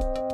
[0.00, 0.27] thank you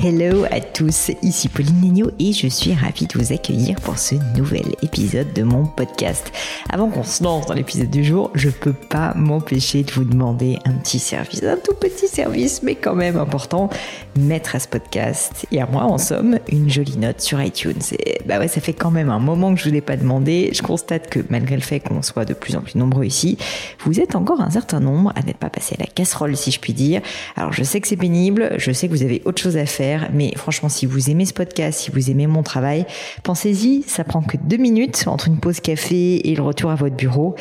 [0.00, 4.14] Hello à tous, ici Pauline Negno et je suis ravie de vous accueillir pour ce
[4.36, 6.30] nouvel épisode de mon podcast.
[6.70, 10.60] Avant qu'on se lance dans l'épisode du jour, je peux pas m'empêcher de vous demander
[10.66, 13.70] un petit service, un tout petit service, mais quand même important,
[14.16, 17.82] mettre à ce podcast et à moi en somme une jolie note sur iTunes.
[18.24, 20.50] Bah ouais, ça fait quand même un moment que je vous l'ai pas demandé.
[20.52, 23.36] Je constate que malgré le fait qu'on soit de plus en plus nombreux ici,
[23.84, 26.60] vous êtes encore un certain nombre à n'être pas passé à la casserole si je
[26.60, 27.00] puis dire.
[27.34, 29.87] Alors je sais que c'est pénible, je sais que vous avez autre chose à faire,
[30.12, 32.86] mais franchement si vous aimez ce podcast, si vous aimez mon travail,
[33.22, 36.96] pensez-y, ça prend que deux minutes entre une pause café et le retour à votre
[36.96, 37.34] bureau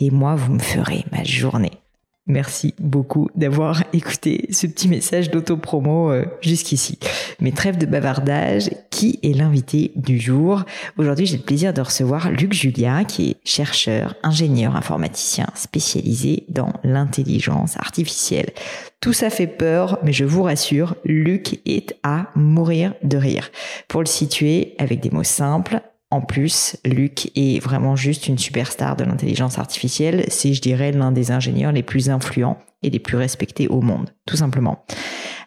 [0.00, 1.83] et moi vous me ferez ma journée.
[2.26, 6.98] Merci beaucoup d'avoir écouté ce petit message d'autopromo euh, jusqu'ici.
[7.38, 10.64] Mais trêve de bavardage, qui est l'invité du jour
[10.96, 16.72] Aujourd'hui, j'ai le plaisir de recevoir Luc Julia, qui est chercheur, ingénieur informaticien spécialisé dans
[16.82, 18.52] l'intelligence artificielle.
[19.00, 23.50] Tout ça fait peur, mais je vous rassure, Luc est à mourir de rire.
[23.86, 28.96] Pour le situer avec des mots simples, en plus, Luc est vraiment juste une superstar
[28.96, 30.24] de l'intelligence artificielle.
[30.28, 34.10] C'est, je dirais, l'un des ingénieurs les plus influents et les plus respectés au monde,
[34.26, 34.84] tout simplement.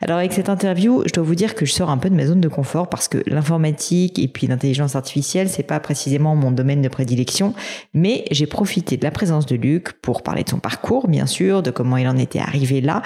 [0.02, 2.25] Alors avec cette interview, je dois vous dire que je sors un peu de ma
[2.25, 6.81] zone de confort parce que l'informatique et puis l'intelligence artificielle, c'est pas précisément mon domaine
[6.81, 7.53] de prédilection,
[7.94, 11.63] mais j'ai profité de la présence de Luc pour parler de son parcours, bien sûr,
[11.63, 13.02] de comment il en était arrivé là,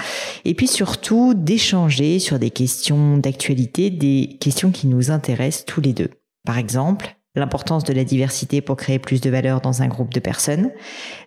[0.45, 5.94] et puis surtout d'échanger sur des questions d'actualité, des questions qui nous intéressent tous les
[5.94, 6.09] deux.
[6.45, 10.20] Par exemple, l'importance de la diversité pour créer plus de valeur dans un groupe de
[10.20, 10.72] personnes,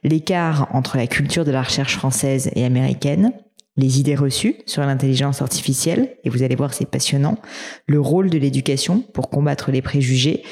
[0.02, 3.32] l'écart entre la culture de la recherche française et américaine,
[3.76, 7.38] les idées reçues sur l'intelligence artificielle, et vous allez voir c'est passionnant,
[7.86, 10.44] le rôle de l'éducation pour combattre les préjugés,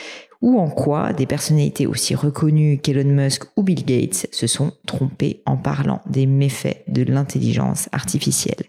[0.42, 5.40] ou en quoi des personnalités aussi reconnues qu'Elon Musk ou Bill Gates se sont trompés
[5.46, 8.64] en parlant des méfaits de l'intelligence artificielle.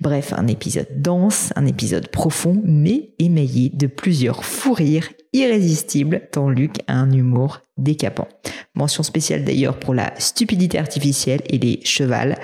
[0.00, 6.50] Bref, un épisode dense, un épisode profond, mais émaillé de plusieurs fous rires irrésistibles, tant
[6.50, 8.28] Luc a un humour décapant.
[8.74, 12.36] Mention spéciale d'ailleurs pour la stupidité artificielle et les chevals,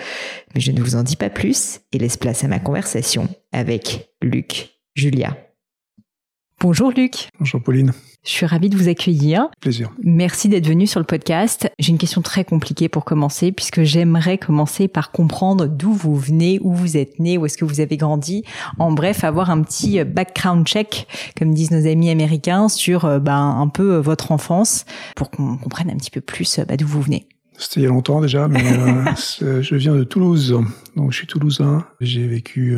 [0.55, 4.11] mais je ne vous en dis pas plus et laisse place à ma conversation avec
[4.23, 5.37] Luc Julia.
[6.61, 7.29] Bonjour Luc.
[7.39, 7.93] Bonjour Pauline.
[8.29, 9.49] Je suis ravie de vous accueillir.
[9.59, 9.91] Plaisir.
[10.05, 11.71] Merci d'être venu sur le podcast.
[11.79, 16.59] J'ai une question très compliquée pour commencer, puisque j'aimerais commencer par comprendre d'où vous venez,
[16.61, 18.45] où vous êtes né, où est-ce que vous avez grandi.
[18.79, 21.09] En bref, avoir un petit background check,
[21.39, 24.85] comme disent nos amis américains, sur euh, bah, un peu euh, votre enfance,
[25.17, 27.27] pour qu'on comprenne un petit peu plus euh, bah, d'où vous venez.
[27.57, 28.61] C'était il y a longtemps déjà, mais
[29.41, 30.55] je viens de Toulouse.
[30.97, 31.87] Donc je suis toulousain.
[32.01, 32.77] J'ai vécu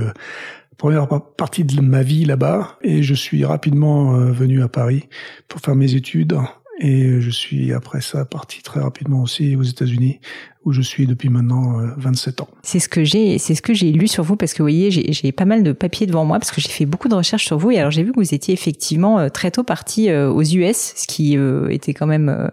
[0.81, 5.11] première partie de ma vie là-bas et je suis rapidement euh, venu à Paris
[5.47, 6.39] pour faire mes études
[6.81, 10.21] et je suis après ça parti très rapidement aussi aux États-Unis
[10.65, 12.49] où je suis depuis maintenant 27 euh, ans.
[12.63, 14.91] C'est ce que j'ai, c'est ce que j'ai lu sur vous parce que vous voyez,
[14.91, 17.59] j'ai pas mal de papiers devant moi parce que j'ai fait beaucoup de recherches sur
[17.59, 20.95] vous et alors j'ai vu que vous étiez effectivement euh, très tôt parti aux US,
[20.97, 21.37] ce qui
[21.69, 22.51] était quand même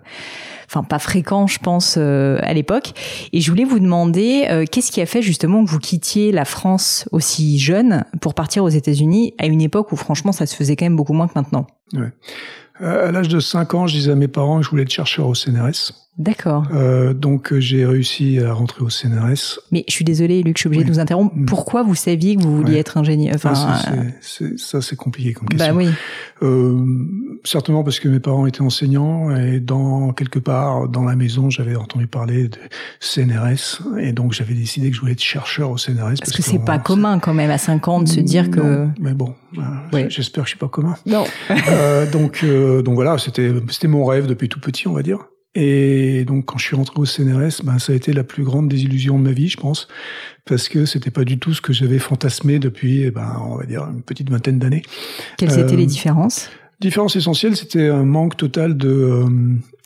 [0.68, 2.94] enfin pas fréquent, je pense, euh, à l'époque.
[3.34, 6.46] Et je voulais vous demander euh, qu'est-ce qui a fait justement que vous quittiez la
[6.46, 10.76] France aussi jeune pour partir aux États-Unis à une époque où franchement ça se faisait
[10.76, 11.68] quand même beaucoup moins que maintenant?
[11.94, 12.12] Ouais.
[12.80, 15.28] À l'âge de 5 ans, je disais à mes parents que je voulais être chercheur
[15.28, 16.07] au CNRS.
[16.18, 16.66] D'accord.
[16.74, 19.60] Euh, donc j'ai réussi à rentrer au CNRS.
[19.72, 21.36] Mais je suis désolée, Luc, je suis obligée de vous interrompre.
[21.36, 21.46] Mm.
[21.46, 23.82] Pourquoi vous saviez que vous vouliez être ingénieur enfin, ah,
[24.22, 25.74] Ça, c'est compliqué comme question.
[25.74, 25.90] Bah oui.
[26.42, 26.84] Euh,
[27.44, 31.76] certainement parce que mes parents étaient enseignants et dans quelque part dans la maison, j'avais
[31.76, 32.58] entendu parler de
[33.00, 35.98] CNRS et donc j'avais décidé que je voulais être chercheur au CNRS.
[35.98, 38.88] Parce, parce que c'est pas commun quand même à 5 ans de se dire que.
[39.00, 40.96] Mais bon, euh, j'espère que je suis pas commun.
[41.06, 41.26] Non.
[41.70, 45.20] euh, donc euh, donc voilà, c'était c'était mon rêve depuis tout petit, on va dire.
[45.60, 48.70] Et donc, quand je suis rentré au CNRS, ben, ça a été la plus grande
[48.70, 49.88] désillusion de ma vie, je pense,
[50.46, 53.66] parce que c'était pas du tout ce que j'avais fantasmé depuis, eh ben, on va
[53.66, 54.84] dire, une petite vingtaine d'années.
[55.36, 56.52] Quelles étaient les euh, différences?
[56.80, 59.26] Différence essentielle, c'était un manque total de, euh,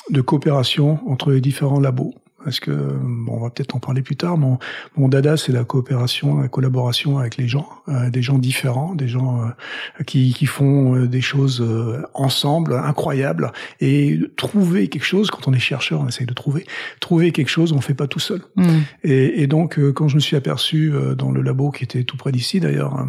[0.09, 4.15] de coopération entre les différents labos parce que bon, on va peut-être en parler plus
[4.15, 4.37] tard.
[4.37, 4.57] Mon,
[4.95, 9.07] mon dada, c'est la coopération, la collaboration avec les gens, euh, des gens différents, des
[9.07, 11.65] gens euh, qui, qui font euh, des choses
[12.13, 15.29] ensemble, incroyables, et trouver quelque chose.
[15.31, 16.65] Quand on est chercheur, on essaye de trouver.
[16.99, 18.41] Trouver quelque chose, on fait pas tout seul.
[18.55, 18.79] Mm.
[19.03, 22.31] Et, et, donc, quand je me suis aperçu dans le labo qui était tout près
[22.31, 23.07] d'ici, d'ailleurs,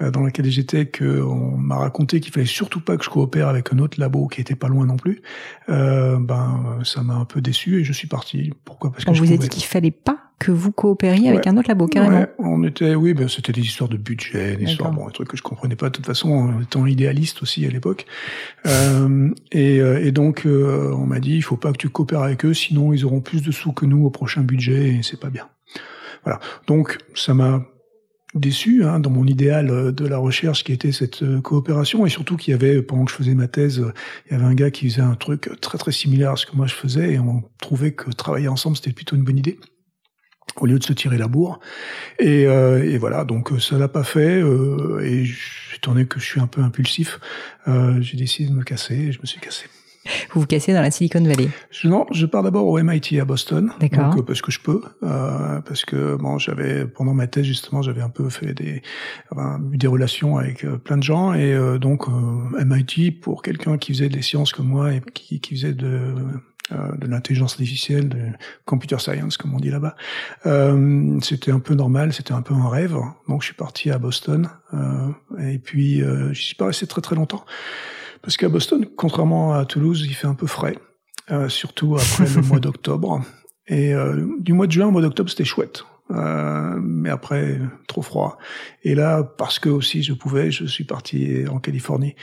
[0.00, 3.72] dans lequel j'étais, que on m'a raconté qu'il fallait surtout pas que je coopère avec
[3.72, 5.22] un autre labo qui était pas loin non plus.
[5.68, 8.92] ben, ça m'a un peu déçu et je suis parti Pourquoi?
[8.92, 11.68] Parce que On vous a dit qu'il fallait pas que vous coopériez avec un autre
[11.68, 12.18] labo, carrément.
[12.18, 15.28] Ouais, on était, oui, ben, c'était des histoires de budget, des histoires, bon, des trucs
[15.28, 18.04] que je comprenais pas de toute façon, étant idéaliste aussi à l'époque.
[18.66, 22.22] Euh, et, euh, et, donc, euh, on m'a dit, il faut pas que tu coopères
[22.22, 25.18] avec eux, sinon ils auront plus de sous que nous au prochain budget et c'est
[25.18, 25.48] pas bien.
[26.24, 26.38] Voilà.
[26.66, 27.64] Donc, ça m'a
[28.34, 32.10] déçu hein, dans mon idéal euh, de la recherche qui était cette euh, coopération et
[32.10, 33.82] surtout qu'il y avait pendant que je faisais ma thèse
[34.26, 36.54] il y avait un gars qui faisait un truc très très similaire à ce que
[36.54, 39.58] moi je faisais et on trouvait que travailler ensemble c'était plutôt une bonne idée
[40.56, 41.60] au lieu de se tirer la bourre.
[42.18, 45.24] Et, euh, et voilà donc ça l'a pas fait euh, et
[45.76, 47.20] étant donné que je suis un peu impulsif
[48.00, 49.66] j'ai décidé de me casser et je me suis cassé
[50.30, 51.48] vous vous cassez dans la Silicon Valley
[51.84, 53.72] Non, je pars d'abord au MIT à Boston.
[53.80, 54.14] D'accord.
[54.16, 58.02] Euh, parce que je peux, euh, parce que bon, j'avais pendant ma thèse justement, j'avais
[58.02, 58.82] un peu fait des
[59.30, 64.08] enfin, des relations avec euh, plein de gens et donc MIT pour quelqu'un qui faisait
[64.08, 66.14] des sciences comme moi et qui, qui faisait de
[66.70, 68.18] de l'intelligence artificielle, de
[68.64, 69.96] computer science comme on dit là-bas.
[70.46, 72.96] Euh, c'était un peu normal, c'était un peu un rêve.
[73.28, 75.08] Donc je suis parti à Boston euh,
[75.38, 77.44] et puis euh, je suis pas resté très très longtemps.
[78.22, 80.76] Parce qu'à Boston, contrairement à Toulouse, il fait un peu frais,
[81.30, 83.22] euh, surtout après le mois d'octobre.
[83.66, 85.84] Et euh, du mois de juin au mois d'octobre, c'était chouette.
[86.10, 88.38] Euh, mais après, trop froid.
[88.82, 92.14] Et là, parce que aussi je pouvais, je suis parti en Californie.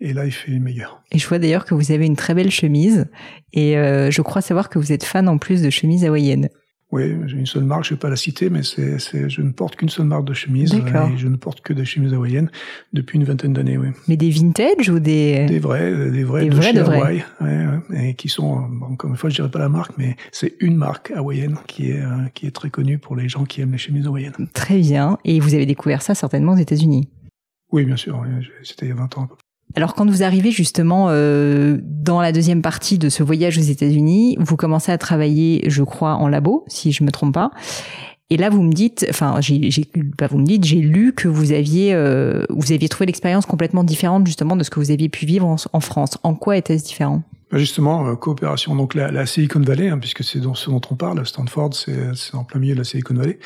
[0.00, 1.02] Et là, il fait meilleur.
[1.10, 3.10] Et je vois d'ailleurs que vous avez une très belle chemise.
[3.52, 6.48] Et euh, je crois savoir que vous êtes fan en plus de chemises hawaïennes.
[6.92, 9.50] Oui, j'ai une seule marque, je vais pas la citer, mais c'est, c'est, je ne
[9.50, 10.74] porte qu'une seule marque de chemise.
[10.74, 12.50] Et je ne porte que des chemises hawaïennes
[12.92, 13.88] depuis une vingtaine d'années, oui.
[14.08, 15.46] Mais des vintage ou des...
[15.46, 19.16] Des vrais, des vrais des de vrais, de ouais, ouais, et qui sont, encore une
[19.16, 22.46] fois, je dirais pas la marque, mais c'est une marque hawaïenne qui est, euh, qui
[22.46, 24.48] est très connue pour les gens qui aiment les chemises hawaïennes.
[24.52, 25.16] Très bien.
[25.24, 27.08] Et vous avez découvert ça certainement aux États-Unis?
[27.70, 28.22] Oui, bien sûr.
[28.62, 29.28] C'était il y a 20 ans
[29.74, 34.36] alors quand vous arrivez justement euh, dans la deuxième partie de ce voyage aux États-Unis,
[34.38, 37.50] vous commencez à travailler, je crois, en labo, si je me trompe pas.
[38.32, 39.70] Et là, vous me dites, enfin, j'ai,
[40.16, 43.84] pas vous me dites, j'ai lu que vous aviez, euh, vous aviez trouvé l'expérience complètement
[43.84, 46.16] différente justement de ce que vous aviez pu vivre en, France.
[46.22, 47.22] En quoi était-ce différent?
[47.50, 48.74] Bah, Justement, euh, coopération.
[48.74, 52.34] Donc la, la Silicon Valley, hein, puisque c'est ce dont on parle, Stanford, c'est, c'est
[52.34, 53.38] en plein milieu de la Silicon Valley.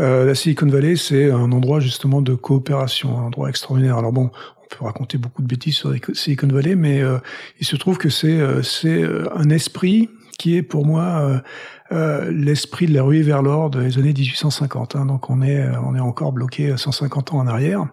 [0.00, 3.98] Euh, la Silicon Valley, c'est un endroit justement de coopération, un endroit extraordinaire.
[3.98, 4.30] Alors bon,
[4.76, 7.18] peut raconter beaucoup de bêtises sur Silicon Valley, mais euh,
[7.60, 10.08] il se trouve que c'est euh, c'est euh, un esprit
[10.38, 11.42] qui est pour moi
[11.92, 14.96] euh, l'esprit de la ruée vers l'or des années 1850.
[14.96, 17.86] Hein, donc on est euh, on est encore bloqué 150 ans en arrière.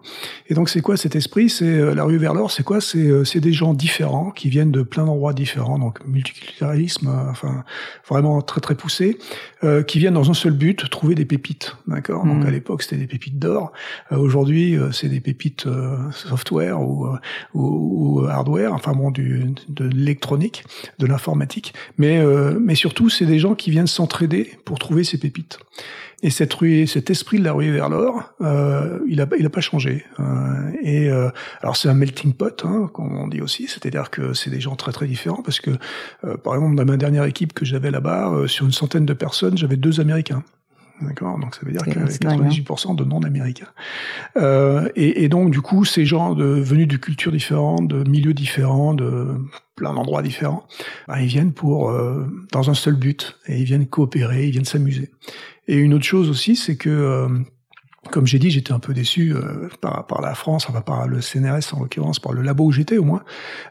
[0.48, 1.50] Et donc c'est quoi cet esprit?
[1.50, 2.50] C'est euh, la ruée vers l'or.
[2.50, 2.80] C'est quoi?
[2.80, 5.78] C'est c'est des gens différents qui viennent de plein d'endroits différents.
[5.78, 7.64] Donc multiculturalisme, enfin
[8.08, 9.18] vraiment très très poussé,
[9.64, 11.76] euh, qui viennent dans un seul but trouver des pépites.
[11.86, 12.24] D'accord?
[12.24, 12.46] Donc mmh.
[12.46, 13.72] à l'époque c'était des pépites d'or.
[14.10, 15.66] Aujourd'hui c'est des pépites
[16.12, 17.06] software ou,
[17.54, 18.72] ou, ou, hardware.
[18.72, 20.64] Enfin bon du de l'électronique,
[20.98, 21.74] de l'informatique.
[21.98, 22.24] Mais
[22.58, 25.58] mais surtout c'est des gens qui viennent s'entraider pour trouver ces pépites.
[26.22, 26.54] Et cette
[26.86, 30.04] cet esprit de la ruée vers l'or, euh, il a, il a pas changé.
[30.18, 30.24] Euh,
[30.82, 31.30] et euh,
[31.62, 34.76] alors c'est un melting pot, hein, comme on dit aussi, c'est-à-dire que c'est des gens
[34.76, 35.70] très très différents parce que,
[36.44, 39.76] par exemple, dans ma dernière équipe que j'avais là-bas, sur une centaine de personnes, j'avais
[39.76, 40.44] deux Américains.
[41.00, 43.68] D'accord, donc ça veut dire avait 98% de non-américains.
[44.36, 48.34] Euh, et, et, donc du coup, ces gens de, venus de cultures différentes, de milieux
[48.34, 49.28] différents, de
[49.76, 50.66] plein d'endroits différents,
[51.08, 54.64] bah, ils viennent pour euh, dans un seul but et ils viennent coopérer, ils viennent
[54.64, 55.10] s'amuser.
[55.68, 57.28] Et une autre chose aussi, c'est que euh,
[58.10, 61.20] comme j'ai dit, j'étais un peu déçu euh, par, par, la France, enfin par le
[61.20, 63.22] CNRS en l'occurrence, par le labo où j'étais au moins,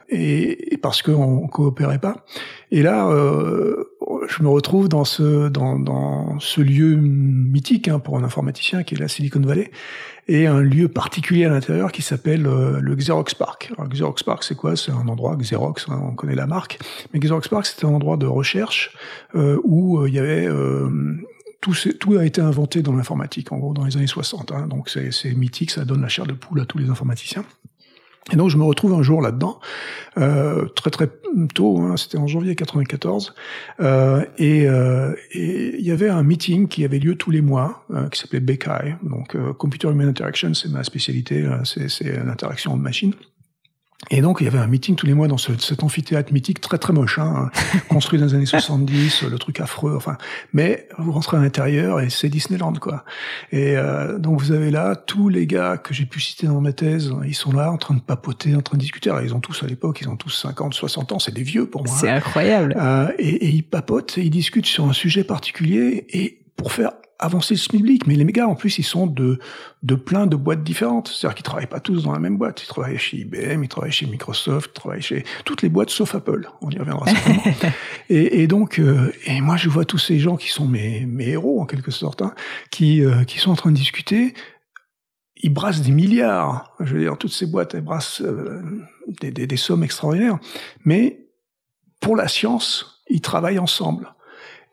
[0.08, 2.24] et, et parce qu'on coopérait pas.
[2.72, 3.89] Et là, euh,
[4.30, 8.96] je me retrouve dans ce dans, dans ce lieu mythique hein, pour un informaticien qui
[8.96, 9.72] est la Silicon Valley,
[10.28, 13.72] et un lieu particulier à l'intérieur qui s'appelle euh, le Xerox Park.
[13.76, 14.76] Alors, Xerox Park, c'est quoi?
[14.76, 16.80] C'est un endroit Xerox, hein, on connaît la marque,
[17.14, 18.96] mais Xerox Park, c'était un endroit de recherche
[19.36, 20.48] euh, où il y avait
[21.62, 24.52] tout, tout, a été inventé dans l'informatique, en gros, dans les années 60.
[24.52, 27.44] Hein, donc c'est mythique, ça donne la chair de poule à tous les informaticiens.
[28.32, 29.60] Et donc je me retrouve un jour là-dedans,
[30.18, 31.10] euh, très très
[31.54, 33.34] tôt, hein, c'était en janvier 94,
[33.80, 38.08] euh, et euh, il y avait un meeting qui avait lieu tous les mois, euh,
[38.10, 42.82] qui s'appelait BKI, donc euh, Computer Human Interaction, c'est ma spécialité, euh, c'est l'interaction de
[42.82, 43.14] machines.
[44.12, 46.62] Et donc, il y avait un meeting tous les mois dans ce, cet amphithéâtre mythique
[46.62, 47.50] très très moche, hein,
[47.90, 50.18] construit dans les années 70, le truc affreux, enfin.
[50.54, 53.04] Mais vous rentrez à l'intérieur et c'est Disneyland, quoi.
[53.52, 56.72] Et euh, donc, vous avez là tous les gars que j'ai pu citer dans ma
[56.72, 59.10] thèse, ils sont là en train de papoter, en train de discuter.
[59.10, 61.70] Alors, ils ont tous à l'époque, ils ont tous 50, 60 ans, c'est des vieux
[61.70, 61.96] pour moi.
[62.00, 62.76] C'est incroyable.
[62.80, 66.92] Euh, et, et ils papotent et ils discutent sur un sujet particulier et pour faire
[67.20, 69.40] avancer le SMIC, mais les méga en plus ils sont de
[69.84, 72.68] de plein de boîtes différentes, c'est-à-dire qu'ils travaillent pas tous dans la même boîte, ils
[72.68, 76.50] travaillent chez IBM, ils travaillent chez Microsoft, ils travaillent chez toutes les boîtes sauf Apple,
[76.62, 77.44] on y reviendra certainement.
[78.10, 81.30] et, et, donc euh, et moi je vois tous ces gens qui sont mes mes
[81.30, 82.34] héros en quelque sorte, hein,
[82.72, 84.34] qui euh, qui sont en train de discuter,
[85.36, 88.62] ils brassent des milliards, je veux dire toutes ces boîtes elles brassent euh,
[89.20, 90.40] des, des, des sommes extraordinaires,
[90.86, 91.28] mais
[92.00, 94.14] pour la science ils travaillent ensemble.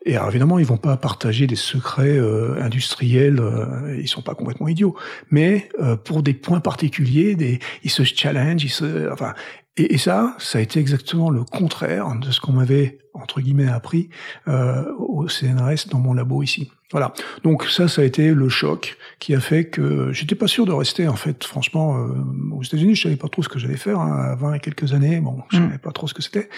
[0.07, 4.35] Et alors, évidemment, ils vont pas partager des secrets euh, industriels, euh, ils sont pas
[4.35, 4.95] complètement idiots,
[5.31, 9.33] mais euh, pour des points particuliers, des, ils se challenge, ils se, enfin,
[9.75, 13.67] et, et, ça, ça a été exactement le contraire de ce qu'on m'avait entre guillemets
[13.67, 14.09] appris
[14.47, 16.71] euh, au CNRS dans mon labo ici.
[16.91, 17.13] Voilà.
[17.43, 20.71] Donc ça, ça a été le choc qui a fait que j'étais pas sûr de
[20.71, 21.07] rester.
[21.07, 22.07] En fait, franchement, euh,
[22.53, 23.99] aux États-Unis, je savais pas trop ce que j'allais faire.
[23.99, 25.65] Hein, à 20 et quelques années, bon, je mm.
[25.65, 26.49] savais pas trop ce que c'était.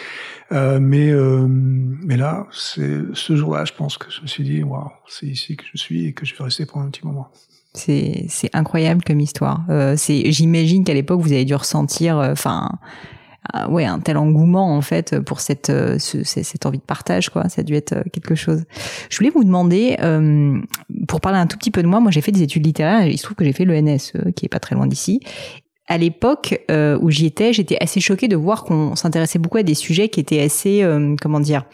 [0.52, 4.92] Euh, mais mais là, c'est ce jour-là, je pense que je me suis dit, waouh,
[5.08, 7.30] c'est ici que je suis et que je vais rester pour un petit moment.
[7.74, 9.64] C'est c'est incroyable comme histoire.
[9.96, 12.70] C'est j'imagine qu'à l'époque vous avez dû ressentir, enfin.
[12.72, 13.19] Euh,
[13.70, 17.50] ouais, un tel engouement en fait pour cette euh, ce, cette envie de partage quoi.
[17.50, 18.64] Ça a dû être euh, quelque chose.
[19.10, 20.60] Je voulais vous demander euh,
[21.08, 22.00] pour parler un tout petit peu de moi.
[22.00, 23.06] Moi, j'ai fait des études littéraires.
[23.08, 25.22] il se trouve que j'ai fait l'ENS, qui est pas très loin d'ici
[25.90, 29.64] à l'époque euh, où j'y étais, j'étais assez choquée de voir qu'on s'intéressait beaucoup à
[29.64, 31.66] des sujets qui étaient assez, euh, comment dire,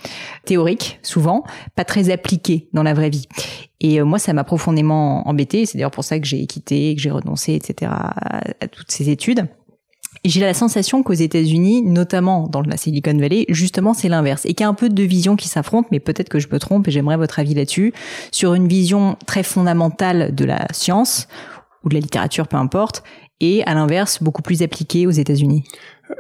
[0.46, 1.44] théoriques souvent,
[1.76, 3.28] pas très appliqués dans la vraie vie.
[3.82, 5.66] Et euh, moi, ça m'a profondément embêtée.
[5.66, 7.92] C'est d'ailleurs pour ça que j'ai quitté, que j'ai renoncé, etc.
[7.92, 9.48] à toutes ces études.
[10.28, 14.46] J'ai la sensation qu'aux États-Unis, notamment dans la Silicon Valley, justement, c'est l'inverse.
[14.46, 16.58] Et qu'il y a un peu de visions qui s'affrontent, mais peut-être que je me
[16.58, 17.94] trompe et j'aimerais votre avis là-dessus,
[18.32, 21.28] sur une vision très fondamentale de la science,
[21.84, 23.04] ou de la littérature, peu importe,
[23.40, 25.64] et à l'inverse beaucoup plus appliqué aux États-Unis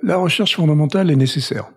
[0.03, 1.71] La recherche fondamentale est nécessaire.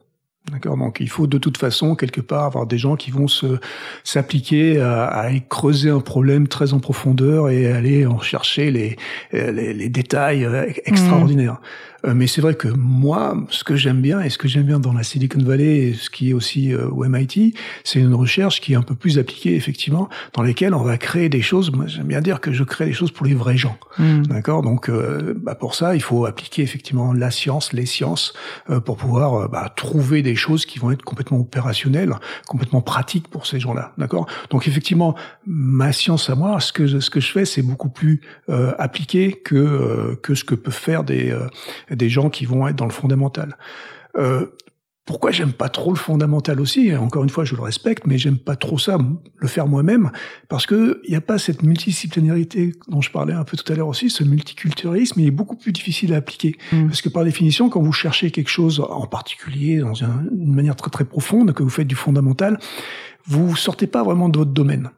[0.51, 0.77] D'accord.
[0.77, 3.59] Donc il faut de toute façon quelque part avoir des gens qui vont se
[4.05, 8.97] s'appliquer à, à, creuser un problème très en profondeur et aller en chercher les
[9.33, 11.55] les, les détails euh, extraordinaires.
[11.55, 11.89] Mmh.
[12.07, 14.79] Euh, mais c'est vrai que moi, ce que j'aime bien et ce que j'aime bien
[14.79, 18.61] dans la Silicon Valley, et ce qui est aussi euh, au MIT, c'est une recherche
[18.61, 21.73] qui est un peu plus appliquée effectivement, dans lesquelles on va créer des choses.
[21.73, 23.77] Moi, j'aime bien dire que je crée des choses pour les vrais gens.
[23.99, 24.23] Mm.
[24.27, 24.63] D'accord.
[24.63, 28.33] Donc, euh, bah, pour ça, il faut appliquer effectivement la science, les sciences,
[28.71, 32.15] euh, pour pouvoir euh, bah, trouver des choses qui vont être complètement opérationnelles,
[32.47, 33.93] complètement pratiques pour ces gens-là.
[33.99, 34.27] D'accord?
[34.49, 35.15] Donc, effectivement,
[35.47, 38.23] ma science à moi, ce que ce que je fais, c'est beaucoup plus
[38.79, 41.37] appliqué que que ce que peuvent faire des
[41.91, 43.57] des gens qui vont être dans le fondamental.
[44.17, 44.47] Euh,
[45.09, 48.37] pourquoi j'aime pas trop le fondamental aussi Encore une fois, je le respecte, mais j'aime
[48.37, 48.99] pas trop ça,
[49.39, 50.11] le faire moi-même,
[50.51, 53.75] parce que il n'y a pas cette multidisciplinarité dont je parlais un peu tout à
[53.75, 54.11] l'heure aussi.
[54.11, 56.89] Ce multiculturalisme, il est beaucoup plus difficile à appliquer, mmh.
[56.89, 60.77] parce que par définition, quand vous cherchez quelque chose en particulier, dans une, une manière
[60.77, 62.59] très très profonde, que vous faites du fondamental,
[63.25, 64.91] vous sortez pas vraiment de votre domaine.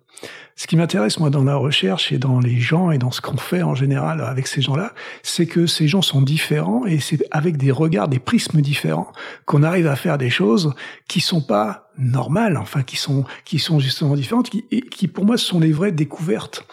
[0.61, 3.39] Ce qui m'intéresse, moi, dans la recherche et dans les gens et dans ce qu'on
[3.39, 7.57] fait en général avec ces gens-là, c'est que ces gens sont différents et c'est avec
[7.57, 9.11] des regards, des prismes différents
[9.47, 10.75] qu'on arrive à faire des choses
[11.09, 15.25] qui sont pas normales, enfin, qui sont, qui sont justement différentes, qui, et qui pour
[15.25, 16.67] moi sont les vraies découvertes.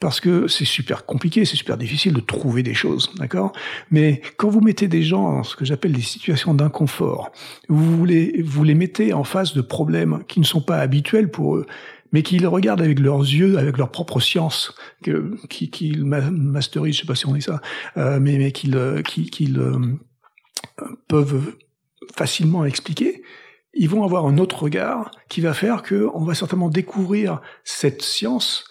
[0.00, 3.52] Parce que c'est super compliqué, c'est super difficile de trouver des choses, d'accord?
[3.90, 7.32] Mais quand vous mettez des gens dans ce que j'appelle des situations d'inconfort,
[7.68, 11.56] vous les, vous les mettez en face de problèmes qui ne sont pas habituels pour
[11.56, 11.66] eux,
[12.12, 17.06] mais qu'ils regardent avec leurs yeux, avec leur propre science, que, qu'ils masterisent, je sais
[17.06, 17.60] pas si on dit ça,
[17.96, 19.78] euh, mais, mais qu'ils euh, qu'ils euh,
[21.08, 21.56] peuvent
[22.16, 23.22] facilement expliquer,
[23.74, 28.02] ils vont avoir un autre regard qui va faire que on va certainement découvrir cette
[28.02, 28.64] science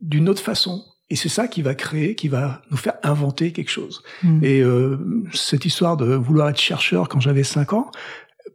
[0.00, 0.84] d'une autre façon.
[1.10, 4.02] Et c'est ça qui va créer, qui va nous faire inventer quelque chose.
[4.22, 4.44] Mmh.
[4.44, 4.96] Et euh,
[5.32, 7.90] cette histoire de vouloir être chercheur quand j'avais 5 ans,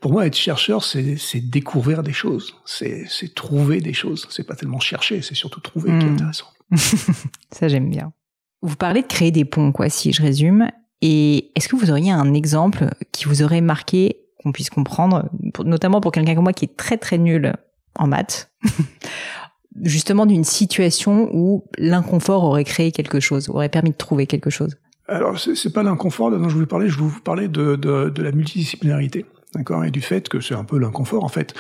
[0.06, 4.28] pour moi, être chercheur, c'est découvrir des choses, c'est trouver des choses.
[4.30, 5.98] C'est pas tellement chercher, c'est surtout trouver mmh.
[5.98, 6.14] qui est hmm.
[6.14, 6.46] intéressant.
[7.52, 8.14] Ça, j'aime bien.
[8.62, 10.70] Vous parlez de créer des ponts, quoi, si je résume.
[11.02, 15.28] Et est-ce que vous auriez un exemple qui vous aurait marqué, qu'on puisse comprendre,
[15.64, 17.56] notamment pour quelqu'un comme moi qui est très très nul
[17.96, 18.52] en maths,
[19.82, 24.78] justement d'une situation où l'inconfort aurait créé quelque chose, aurait permis de trouver quelque chose?
[25.08, 28.22] Alors, c'est pas l'inconfort dont je voulais parler, je voulais vous parler de, de, de
[28.22, 31.54] la multidisciplinarité d'accord, et du fait que c'est un peu l'inconfort en fait.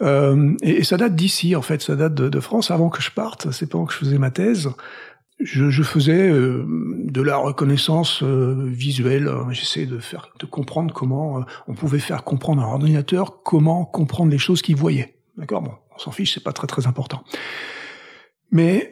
[0.00, 2.70] Euh, et, et, ça date d'ici en fait, ça date de, de, France.
[2.70, 4.70] Avant que je parte, c'est pendant que je faisais ma thèse,
[5.42, 9.30] je, je faisais euh, de la reconnaissance euh, visuelle.
[9.50, 13.84] J'essayais de faire, de comprendre comment euh, on pouvait faire comprendre à un ordinateur comment
[13.84, 15.16] comprendre les choses qu'il voyait.
[15.36, 17.24] D'accord, bon, on s'en fiche, c'est pas très très important.
[18.50, 18.90] Mais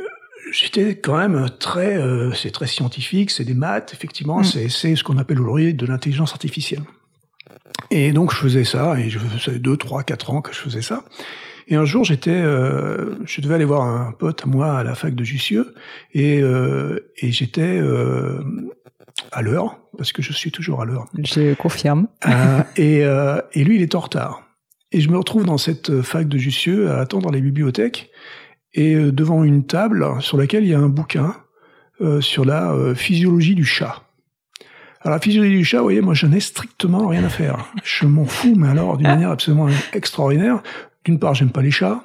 [0.53, 2.00] j'étais quand même très,
[2.35, 4.69] c'est très scientifique, c'est des maths, effectivement, mmh.
[4.71, 6.83] c'est ce qu'on appelle aujourd'hui de l'intelligence artificielle.
[7.90, 10.83] Et donc je faisais ça, et je faisais deux, trois, quatre ans que je faisais
[10.83, 11.04] ça.
[11.71, 15.14] Et un jour, j'étais, euh, je devais aller voir un pote moi à la fac
[15.14, 15.75] de Jussieu,
[16.14, 18.40] et, euh, et j'étais euh,
[19.33, 21.07] à l'heure, parce que je suis toujours à l'heure.
[21.23, 22.09] Je confirme.
[22.26, 24.45] Euh, et, euh, et lui, il est en retard.
[24.92, 28.11] Et je me retrouve dans cette fac de Jussieu à attendre les bibliothèques,
[28.73, 31.37] et euh, devant une table sur laquelle il y a un bouquin
[32.00, 34.08] euh, sur la physiologie du chat.
[35.02, 37.67] Alors la physiologie du chat, vous voyez, moi je n'ai strictement rien à faire.
[37.85, 40.62] Je m'en fous, mais alors d'une manière absolument extraordinaire.
[41.05, 42.02] D'une part, j'aime pas les chats,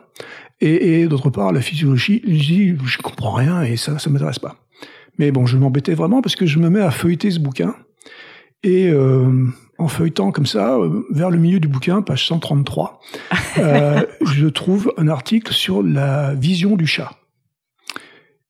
[0.61, 4.39] et, et d'autre part, la physiologie, je dis, je comprends rien et ça, ça m'intéresse
[4.39, 4.55] pas.
[5.17, 7.75] Mais bon, je m'embêtais vraiment parce que je me mets à feuilleter ce bouquin
[8.63, 9.47] et euh,
[9.77, 13.01] en feuilletant comme ça, euh, vers le milieu du bouquin, page 133,
[13.57, 17.11] euh, je trouve un article sur la vision du chat.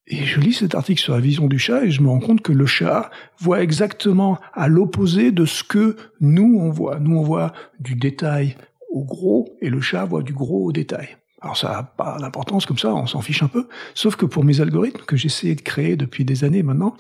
[0.08, 2.42] Et je lis cet article sur la vision du chat et je me rends compte
[2.42, 7.00] que le chat voit exactement à l'opposé de ce que nous on voit.
[7.00, 8.58] Nous on voit du détail
[8.92, 11.18] au gros et le chat voit du gros au détail.
[11.42, 13.68] Alors ça n'a pas d'importance comme ça, on s'en fiche un peu.
[13.96, 16.96] Sauf que pour mes algorithmes que j'essayais de créer depuis des années maintenant,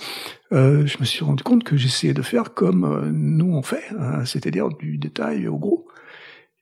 [0.51, 3.83] euh, je me suis rendu compte que j'essayais de faire comme euh, nous on fait,
[3.97, 5.87] hein, c'est-à-dire du détail au gros.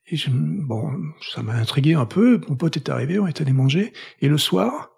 [0.06, 0.90] Et je, bon,
[1.34, 2.40] ça m'a intrigué un peu.
[2.48, 4.91] Mon pote est arrivé, on est allé manger, et le soir,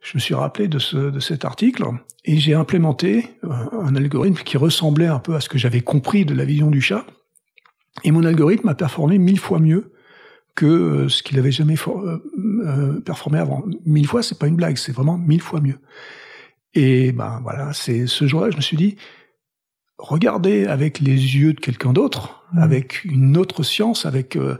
[0.00, 1.84] je me suis rappelé de, ce, de cet article
[2.24, 5.80] et j'ai implémenté un, euh, un algorithme qui ressemblait un peu à ce que j'avais
[5.80, 7.04] compris de la vision du chat.
[8.04, 9.92] Et mon algorithme a performé mille fois mieux
[10.54, 13.64] que euh, ce qu'il avait jamais euh, performé avant.
[13.86, 15.78] Mille fois, c'est pas une blague, c'est vraiment mille fois mieux.
[16.74, 18.96] Et ben voilà, c'est ce jour-là, je me suis dit,
[19.98, 22.58] regardez avec les yeux de quelqu'un d'autre, mmh.
[22.58, 24.56] avec une autre science, avec euh,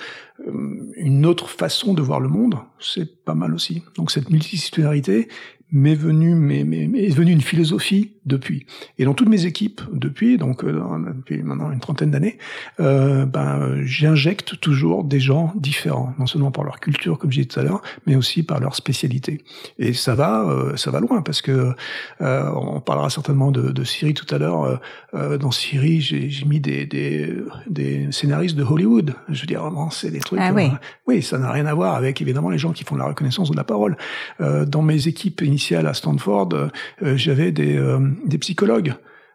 [0.97, 3.83] une autre façon de voir le monde, c'est pas mal aussi.
[3.97, 5.28] Donc cette multidisciplinarité
[5.71, 8.66] m'est venue, mais est venue une philosophie depuis.
[8.99, 10.80] Et dans toutes mes équipes depuis, donc euh,
[11.16, 12.38] depuis maintenant une trentaine d'années,
[12.80, 17.49] euh, ben j'injecte toujours des gens différents, non seulement par leur culture, comme j'ai dit
[17.49, 19.42] tout à l'heure, mais aussi par leur spécialité.
[19.78, 21.75] Et ça va, euh, ça va loin parce que
[22.20, 24.80] euh, on parlera certainement de, de Syrie tout à l'heure.
[25.12, 27.35] Dans Syrie, j'ai mis des, des,
[27.68, 29.14] des scénaristes de Hollywood.
[29.28, 30.40] Je veux dire, vraiment, c'est des trucs.
[30.42, 30.70] Ah oui.
[31.06, 33.56] oui, ça n'a rien à voir avec évidemment les gens qui font la reconnaissance de
[33.56, 33.97] la parole.
[34.38, 35.42] dans mes équipes
[35.73, 36.70] à Stanford,
[37.02, 37.78] j'avais des,
[38.25, 38.94] des psychologues.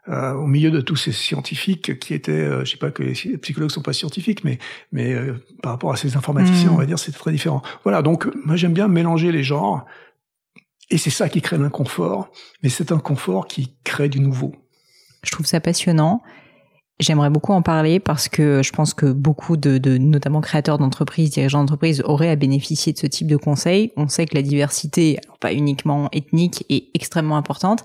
[0.10, 3.72] Euh, au milieu de tous ces scientifiques qui étaient, je sais pas que les psychologues
[3.72, 4.60] sont pas scientifiques, mais
[4.92, 5.16] mais
[5.62, 6.74] par rapport à ces informaticiens, mmh.
[6.74, 7.62] on va dire, c'est très différent.
[7.84, 9.86] Voilà, donc moi j'aime bien mélanger les genres,
[10.90, 12.30] et c'est ça qui crée l'inconfort,
[12.62, 14.54] mais c'est un confort qui crée du nouveau.
[15.24, 16.22] Je trouve ça passionnant.
[17.00, 21.60] J'aimerais beaucoup en parler parce que je pense que beaucoup de, notamment créateurs d'entreprises, dirigeants
[21.60, 23.92] d'entreprises auraient à bénéficier de ce type de conseils.
[23.98, 27.84] On sait que la diversité, pas uniquement ethnique, est extrêmement importante.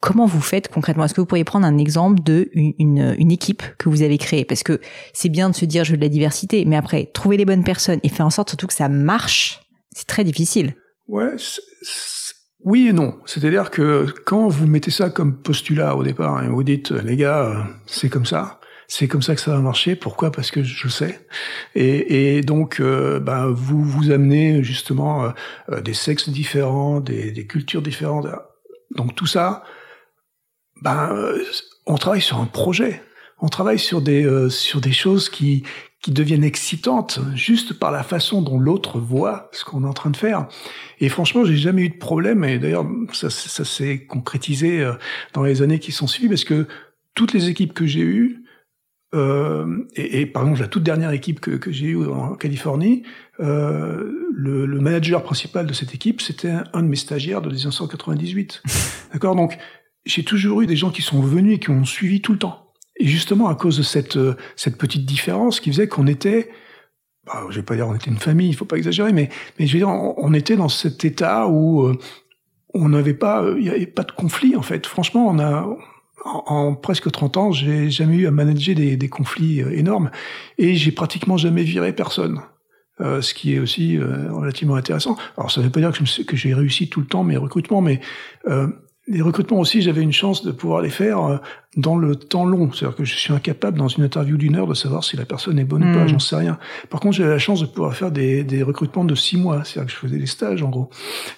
[0.00, 1.04] Comment vous faites concrètement?
[1.04, 4.44] Est-ce que vous pourriez prendre un exemple de une, équipe que vous avez créée?
[4.44, 4.80] Parce que
[5.12, 7.64] c'est bien de se dire je veux de la diversité, mais après trouver les bonnes
[7.64, 9.60] personnes et faire en sorte surtout que ça marche,
[9.92, 10.74] c'est très difficile.
[11.06, 11.36] Ouais,
[12.64, 13.18] oui et non.
[13.26, 17.44] C'est-à-dire que quand vous mettez ça comme postulat au départ et vous dites les gars,
[17.44, 19.96] euh, c'est comme ça, c'est comme ça que ça va marcher.
[19.96, 20.30] Pourquoi?
[20.30, 21.26] Parce que je sais.
[21.74, 25.32] Et, donc, euh, ben, vous vous amenez justement
[25.70, 28.26] euh, des sexes différents, des, des, cultures différentes.
[28.94, 29.62] Donc tout ça,
[30.82, 31.34] ben,
[31.86, 33.02] on travaille sur un projet.
[33.42, 35.64] On travaille sur des sur des choses qui
[36.02, 40.10] qui deviennent excitantes juste par la façon dont l'autre voit ce qu'on est en train
[40.10, 40.48] de faire.
[40.98, 42.42] Et franchement, j'ai jamais eu de problème.
[42.44, 44.94] Et d'ailleurs, ça, ça s'est concrétisé euh,
[45.34, 46.66] dans les années qui sont suivies parce que
[47.14, 48.44] toutes les équipes que j'ai eues,
[49.14, 53.02] euh, et, et, par exemple la toute dernière équipe que, que j'ai eue en Californie,
[53.40, 58.62] euh, le, le, manager principal de cette équipe, c'était un, de mes stagiaires de 1998.
[59.12, 59.34] D'accord?
[59.34, 59.58] Donc,
[60.06, 62.69] j'ai toujours eu des gens qui sont venus et qui ont suivi tout le temps.
[63.00, 66.50] Et justement, à cause de cette, euh, cette petite différence qui faisait qu'on était,
[67.26, 69.66] bah, je vais pas dire on était une famille, il faut pas exagérer, mais, mais
[69.66, 71.98] je veux dire, on, était dans cet état où euh,
[72.74, 74.86] on n'avait pas, il n'y avait pas de conflit, en fait.
[74.86, 75.68] Franchement, on a,
[76.24, 80.10] en, presque 30 ans, j'ai jamais eu à manager des, des conflits euh, énormes
[80.58, 82.40] et j'ai pratiquement jamais viré personne.
[83.00, 85.16] Euh, ce qui est aussi euh, relativement intéressant.
[85.38, 88.00] Alors ça ne veut pas dire que j'ai réussi tout le temps mes recrutements, mais
[88.46, 88.68] euh,
[89.06, 91.36] les recrutements aussi, j'avais une chance de pouvoir les faire euh,
[91.76, 92.70] dans le temps long.
[92.72, 95.58] C'est-à-dire que je suis incapable, dans une interview d'une heure, de savoir si la personne
[95.58, 96.08] est bonne ou pas, hmm.
[96.08, 96.58] j'en sais rien.
[96.90, 99.64] Par contre, j'avais la chance de pouvoir faire des, des recrutements de six mois.
[99.64, 100.90] C'est-à-dire que je faisais des stages, en gros.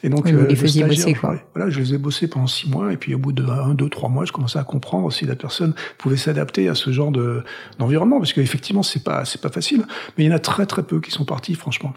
[0.03, 1.37] Et donc, oui, euh, les bosser, quoi.
[1.55, 3.89] Voilà, je les ai bossés pendant six mois, et puis au bout de un, deux,
[3.89, 7.43] trois mois, je commençais à comprendre si la personne pouvait s'adapter à ce genre de,
[7.79, 9.85] d'environnement, parce qu'effectivement, c'est pas, c'est pas facile.
[10.19, 11.95] Mais il y en a très, très peu qui sont partis, franchement.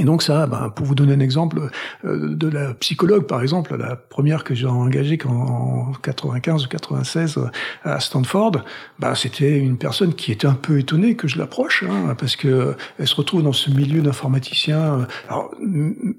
[0.00, 1.70] Et donc ça, ben, pour vous donner un exemple
[2.04, 7.36] euh, de la psychologue, par exemple, la première que j'ai engagée en 95 ou 96
[7.38, 7.46] euh,
[7.84, 8.64] à Stanford,
[8.98, 12.74] ben, c'était une personne qui était un peu étonnée que je l'approche, hein, parce que
[12.98, 14.80] elle se retrouve dans ce milieu d'informaticiens.
[14.80, 15.54] Euh, alors,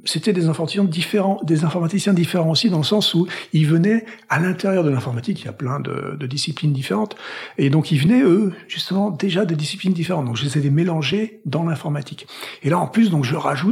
[0.05, 4.39] c'était des informaticiens différents, des informaticiens différents aussi dans le sens où ils venaient à
[4.39, 5.41] l'intérieur de l'informatique.
[5.41, 7.17] Il y a plein de, de, disciplines différentes,
[7.57, 10.27] et donc ils venaient eux justement déjà de disciplines différentes.
[10.27, 12.25] Donc je les ai mélanger dans l'informatique.
[12.63, 13.64] Et là, en plus, donc je rajoute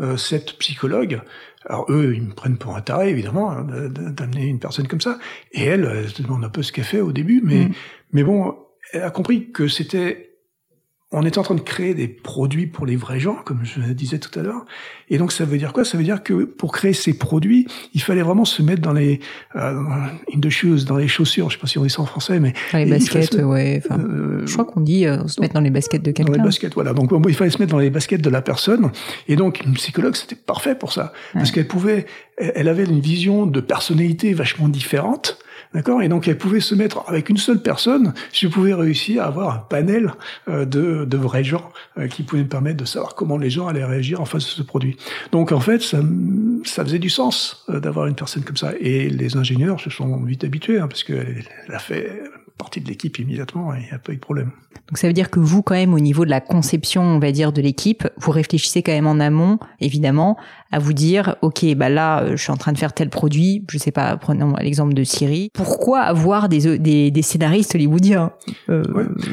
[0.00, 1.20] euh, cette psychologue.
[1.66, 5.18] Alors eux, ils me prennent pour un taré, évidemment, hein, d'amener une personne comme ça.
[5.52, 7.72] Et elle, elle se demande un peu ce qu'elle fait au début, mais, mm.
[8.12, 8.56] mais bon,
[8.92, 10.27] elle a compris que c'était
[11.10, 13.94] on est en train de créer des produits pour les vrais gens, comme je le
[13.94, 14.66] disais tout à l'heure.
[15.08, 15.86] Et donc ça veut dire quoi?
[15.86, 19.20] Ça veut dire que pour créer ces produits, il fallait vraiment se mettre dans les
[19.56, 19.82] euh,
[20.34, 21.48] in the shoes, dans les chaussures.
[21.48, 23.82] Je sais pas si on dit ça en français, mais dans les baskets, ouais.
[23.82, 26.30] Enfin, euh, je crois qu'on dit euh, se mettre dans les baskets de quelqu'un.
[26.30, 26.92] Dans les baskets, voilà.
[26.92, 28.90] Donc il fallait se mettre dans les baskets de la personne.
[29.28, 32.04] Et donc une psychologue, c'était parfait pour ça, parce qu'elle pouvait,
[32.36, 35.38] elle avait une vision de personnalité vachement différente
[35.74, 36.02] D'accord?
[36.02, 39.54] Et donc elle pouvait se mettre avec une seule personne, je pouvais réussir à avoir
[39.54, 40.12] un panel
[40.48, 43.68] euh, de, de vrais gens euh, qui pouvaient me permettre de savoir comment les gens
[43.68, 44.96] allaient réagir en face de ce produit.
[45.30, 45.98] Donc en fait, ça,
[46.64, 48.72] ça faisait du sens euh, d'avoir une personne comme ça.
[48.80, 52.22] Et les ingénieurs se sont vite habitués, hein, parce qu'elle a fait
[52.58, 54.50] partie de l'équipe immédiatement et il n'y a pas eu de problème.
[54.88, 57.30] Donc ça veut dire que vous, quand même, au niveau de la conception, on va
[57.30, 60.36] dire, de l'équipe, vous réfléchissez quand même en amont, évidemment,
[60.72, 63.64] à vous dire, ok, bah là, euh, je suis en train de faire tel produit,
[63.70, 65.50] je sais pas, prenons l'exemple de Siri.
[65.52, 68.32] Pourquoi avoir des, des, des scénaristes hollywoodiens
[68.70, 68.82] euh,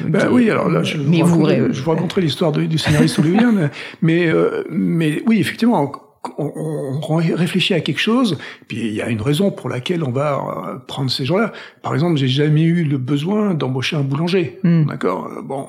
[0.08, 3.70] bah Oui, alors là, je, mais vous, je vous raconterai l'histoire du scénariste hollywoodien, mais,
[4.02, 5.92] mais, euh, mais oui, effectivement,
[6.38, 10.12] on, on, réfléchit à quelque chose, puis il y a une raison pour laquelle on
[10.12, 11.52] va euh, prendre ces gens-là.
[11.82, 14.86] Par exemple, j'ai jamais eu le besoin d'embaucher un boulanger, hmm.
[14.86, 15.30] d'accord?
[15.44, 15.68] Bon,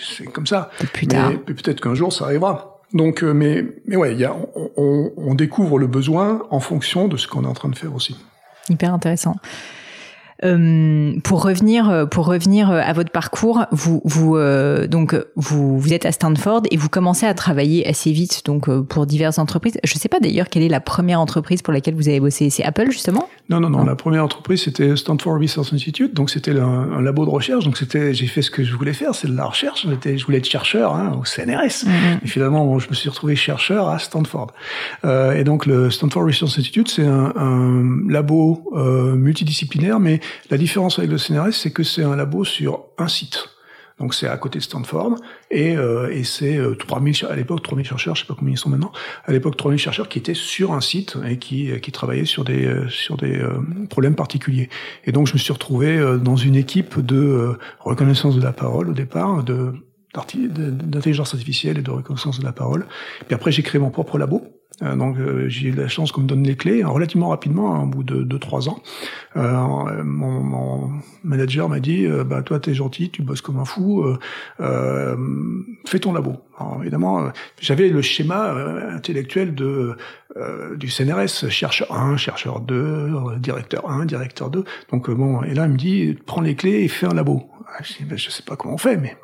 [0.00, 0.70] c'est comme ça.
[0.92, 1.30] Plus tard.
[1.30, 2.80] Mais peut-être qu'un jour ça arrivera.
[2.92, 4.34] Donc, euh, mais mais ouais, y a,
[4.76, 7.94] on, on découvre le besoin en fonction de ce qu'on est en train de faire
[7.94, 8.16] aussi.
[8.68, 9.36] Hyper intéressant.
[10.44, 14.36] Euh, pour revenir, euh, pour revenir euh, à votre parcours, vous, vous
[14.88, 19.06] donc vous, vous êtes à Stanford et vous commencez à travailler assez vite donc pour
[19.06, 19.78] diverses entreprises.
[19.84, 22.50] Je ne sais pas d'ailleurs quelle est la première entreprise pour laquelle vous avez bossé.
[22.50, 23.28] C'est Apple justement?
[23.48, 23.84] Non, non, non.
[23.84, 27.64] La première entreprise c'était Stanford Research Institute, donc c'était un, labo de recherche.
[27.64, 29.86] Donc c'était, j'ai fait ce que je voulais faire, c'est de la recherche.
[29.88, 31.84] J'étais, je voulais être chercheur hein, au CNRS.
[31.84, 32.24] Mm-hmm.
[32.24, 34.52] Et finalement, je me suis retrouvé chercheur à Stanford.
[35.04, 40.56] Euh, et donc le Stanford Research Institute, c'est un, un, labo euh, multidisciplinaire, mais la
[40.56, 43.48] différence avec le CNRS, c'est que c'est un labo sur un site.
[43.98, 45.14] Donc c'est à côté de Stanford
[45.50, 48.58] et, euh, et c'est 3000 euh, à l'époque 3000 chercheurs, je sais pas combien ils
[48.58, 48.90] sont maintenant.
[49.26, 52.66] À l'époque 3000 chercheurs qui étaient sur un site et qui qui travaillaient sur des
[52.66, 53.40] euh, sur des
[53.90, 54.68] problèmes particuliers.
[55.04, 58.94] Et donc je me suis retrouvé dans une équipe de reconnaissance de la parole au
[58.94, 59.74] départ de
[60.14, 62.86] d'intelligence artificielle et de reconnaissance de la parole.
[63.26, 66.22] Puis après j'ai créé mon propre labo euh, donc euh, j'ai eu la chance qu'on
[66.22, 68.82] me donne les clés relativement rapidement, hein, au bout de 2-3 ans.
[69.36, 70.90] Euh, mon, mon,
[71.24, 74.04] manager m'a dit euh, bah toi t'es gentil, tu bosses comme un fou,
[74.60, 75.16] euh,
[75.86, 76.36] fais ton labo.
[76.58, 78.52] Alors, évidemment, j'avais le schéma
[78.90, 79.96] intellectuel de
[80.76, 84.64] du CNRS, chercheur 1, chercheur 2, directeur 1, directeur 2.
[84.90, 87.50] Donc bon, et là il me dit prends les clés et fais un labo.
[87.66, 89.16] Ah, je, je sais pas comment on fait, mais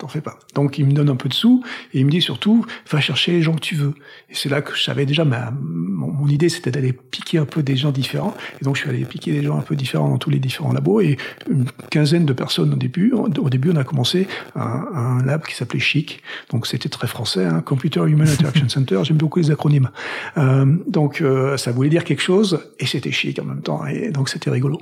[0.00, 0.38] t'en fais pas.
[0.54, 1.62] Donc il me donne un peu de sous
[1.94, 3.94] et il me dit surtout va chercher les gens que tu veux.
[4.28, 7.62] Et c'est là que je savais déjà ma mon, idée c'était d'aller piquer un peu
[7.62, 10.18] des gens différents et donc je suis allé piquer des gens un peu différents dans
[10.18, 11.16] tous les différents labos et
[11.48, 13.12] une quinzaine de personnes au début.
[13.12, 16.22] Au début on a commencé un, un lab qui s'appelait Chic.
[16.50, 19.00] Donc c'était très français, hein, Computer Human Interaction Center.
[19.02, 19.90] J'aime beaucoup les acronymes.
[20.38, 24.10] Euh, donc euh, ça voulait dire quelque chose et c'était chic en même temps et
[24.10, 24.80] donc c'était rigolo.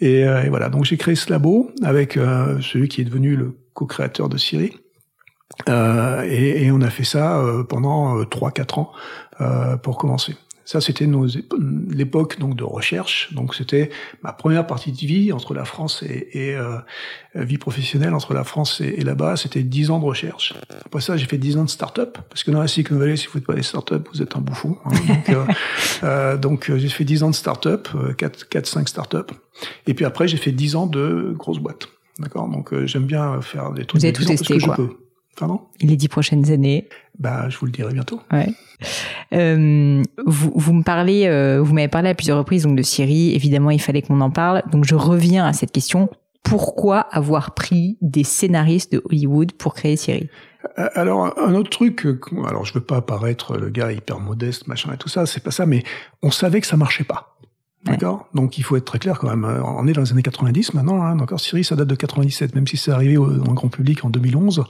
[0.00, 3.36] Et, euh, et, voilà donc j'ai créé ce labo avec euh, celui qui est devenu
[3.36, 4.78] le co-créateur de Siri.
[5.68, 8.92] Euh, et, et, on a fait ça euh, pendant 3-4 euh, ans
[9.40, 10.34] euh, pour commencer.
[10.64, 11.26] Ça, c'était nos
[11.90, 13.34] l'époque donc de recherche.
[13.34, 13.90] Donc, c'était
[14.22, 16.78] ma première partie de vie entre la France et, et euh,
[17.34, 19.36] vie professionnelle entre la France et, là-bas.
[19.36, 20.54] C'était 10 ans de recherche.
[20.86, 23.26] Après ça, j'ai fait 10 ans de start-up parce que dans la Silicon Valley, si
[23.26, 24.78] vous faites pas des start-up, vous êtes un bouffon.
[24.86, 24.90] Hein.
[25.26, 25.36] Donc,
[26.02, 29.32] euh, donc j'ai fait 10 ans de start-up, 4, 4, 5 start-up.
[29.86, 31.88] Et puis après, j'ai fait 10 ans de grosses boîtes.
[32.18, 34.00] D'accord Donc euh, j'aime bien faire des trucs.
[34.00, 34.76] Vous avez tout testé quoi
[35.36, 35.60] Pardon?
[35.80, 36.88] Les dix prochaines années.
[37.18, 38.20] Bah, je vous le dirai bientôt.
[38.32, 38.52] Ouais.
[39.32, 43.34] Euh, vous, vous me parlez, euh, vous m'avez parlé à plusieurs reprises donc de Siri.
[43.34, 44.62] Évidemment, il fallait qu'on en parle.
[44.70, 46.08] Donc, je reviens à cette question.
[46.44, 50.28] Pourquoi avoir pris des scénaristes de Hollywood pour créer Siri?
[50.78, 52.06] Euh, alors un autre truc,
[52.46, 55.50] alors je veux pas apparaître le gars hyper modeste, machin et tout ça, c'est pas
[55.50, 55.82] ça, mais
[56.22, 57.33] on savait que ça marchait pas.
[57.84, 59.44] D'accord Donc il faut être très clair quand même.
[59.44, 61.02] On est dans les années 90 maintenant.
[61.02, 64.10] Hein, D'accord Siri, ça date de 97, même si c'est arrivé au, grand public en
[64.10, 64.64] 2011.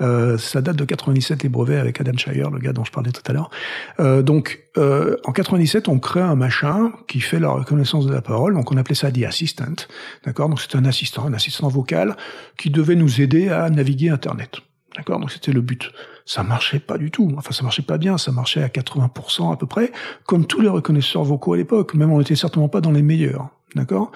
[0.00, 3.10] Euh, ça date de 97 les brevets avec Adam Shire, le gars dont je parlais
[3.10, 3.50] tout à l'heure.
[3.98, 8.22] Euh, donc euh, en 97, on crée un machin qui fait la reconnaissance de la
[8.22, 8.54] parole.
[8.54, 9.86] Donc on appelait ça The Assistant.
[10.24, 12.16] D'accord Donc c'est un assistant, un assistant vocal
[12.58, 14.60] qui devait nous aider à naviguer Internet.
[14.96, 15.90] D'accord Donc c'était le but
[16.24, 17.32] ça marchait pas du tout.
[17.36, 19.92] Enfin, ça marchait pas bien, ça marchait à 80% à peu près,
[20.26, 21.94] comme tous les reconnaisseurs vocaux à l'époque.
[21.94, 23.48] Même on n'était certainement pas dans les meilleurs.
[23.74, 24.12] D'accord?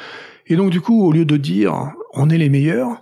[0.47, 3.01] Et donc, du coup, au lieu de dire on est les meilleurs,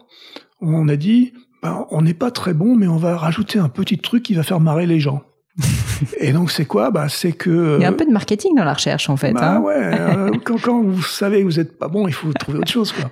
[0.60, 1.32] on a dit
[1.62, 4.42] ben, on n'est pas très bon, mais on va rajouter un petit truc qui va
[4.42, 5.22] faire marrer les gens.
[6.19, 6.90] Et donc c'est quoi?
[6.90, 9.33] Bah c'est que il y a un peu de marketing dans la recherche en fait.
[9.33, 9.77] Bah hein ouais.
[9.77, 12.93] Euh, quand, quand vous savez que vous êtes pas bon, il faut trouver autre chose
[12.93, 13.11] quoi.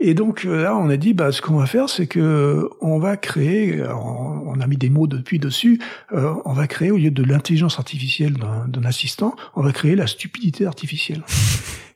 [0.00, 2.98] Et donc euh, là, on a dit, bah, ce qu'on va faire, c'est que on
[2.98, 5.80] va créer, on a mis des mots depuis dessus,
[6.12, 8.34] euh, on va créer au lieu de l'intelligence artificielle
[8.68, 11.22] d'un assistant, on va créer la stupidité artificielle.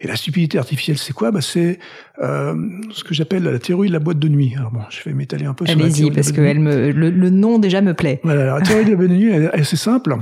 [0.02, 1.30] Et la stupidité artificielle, c'est quoi?
[1.30, 1.78] Bah, C'est
[2.22, 2.54] euh,
[2.90, 4.54] ce que j'appelle la théorie de la boîte de nuit.
[4.56, 7.10] Alors bon, je vais m'étaler un peu sur la théorie parce que elle me, le,
[7.10, 8.20] le, nom déjà me plaît.
[8.24, 10.16] Voilà, la théorie de la boîte de nuit, elle, elle, c'est simple.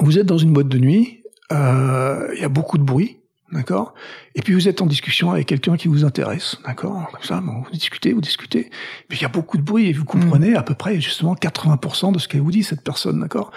[0.00, 1.22] Vous êtes dans une boîte de nuit,
[1.52, 3.17] euh, il y a beaucoup de bruit,
[3.50, 3.94] D'accord?
[4.34, 7.08] Et puis vous êtes en discussion avec quelqu'un qui vous intéresse, d'accord?
[7.10, 8.68] Comme ça, bon, vous discutez, vous discutez.
[9.08, 12.12] Puis il y a beaucoup de bruit et vous comprenez à peu près justement 80%
[12.12, 13.50] de ce qu'elle vous dit cette personne, d'accord?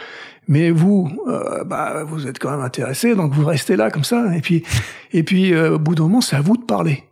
[0.48, 4.34] Mais vous, euh, bah, vous êtes quand même intéressé, donc vous restez là comme ça.
[4.34, 4.64] Et puis,
[5.12, 7.04] et puis euh, au bout d'un moment, c'est à vous de parler.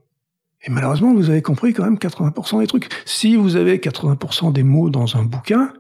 [0.65, 2.89] Et malheureusement, vous avez compris quand même 80% des trucs.
[3.05, 5.73] Si vous avez 80% des mots dans un bouquin,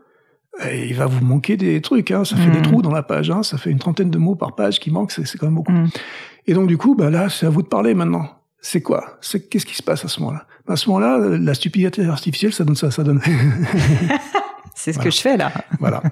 [0.65, 2.11] eh, il va vous manquer des trucs.
[2.11, 2.25] Hein.
[2.25, 3.31] Ça fait des trous dans la page.
[3.31, 3.43] Hein.
[3.43, 5.11] Ça fait une trentaine de mots par page qui manquent.
[5.11, 5.73] C'est quand même beaucoup.
[6.47, 8.27] Et donc du coup, bah là, c'est à vous de parler maintenant.
[8.61, 9.17] C'est quoi?
[9.21, 10.45] C'est qu'est-ce qui se passe à ce moment-là?
[10.67, 13.21] À ce moment-là, la stupidité artificielle, ça donne ça, ça donne.
[14.75, 15.51] c'est ce que je fais là.
[15.79, 16.03] voilà.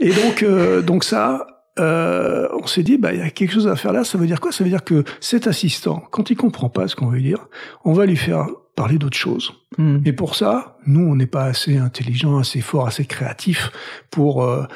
[0.00, 1.46] Et donc, euh, donc ça,
[1.78, 4.04] euh, on s'est dit, bah il y a quelque chose à faire là.
[4.04, 4.50] Ça veut dire quoi?
[4.50, 7.48] Ça veut dire que cet assistant, quand il comprend pas ce qu'on veut dire,
[7.84, 9.52] on va lui faire parler d'autres choses.
[9.78, 9.98] Hmm.
[10.04, 13.70] Et pour ça, nous, on n'est pas assez intelligent, assez fort, assez créatif
[14.10, 14.66] pour euh,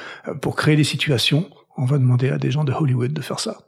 [0.41, 1.49] pour créer des situations.
[1.77, 3.59] On va demander à des gens de Hollywood de faire ça.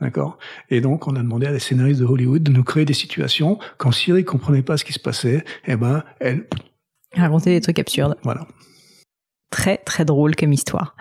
[0.00, 0.38] D'accord?
[0.68, 3.58] Et donc, on a demandé à la scénaristes de Hollywood de nous créer des situations.
[3.78, 6.46] Quand Siri comprenait pas ce qui se passait, eh ben, elle...
[7.14, 8.16] Racontait des trucs absurdes.
[8.22, 8.46] Voilà.
[9.50, 10.94] Très, très drôle comme histoire.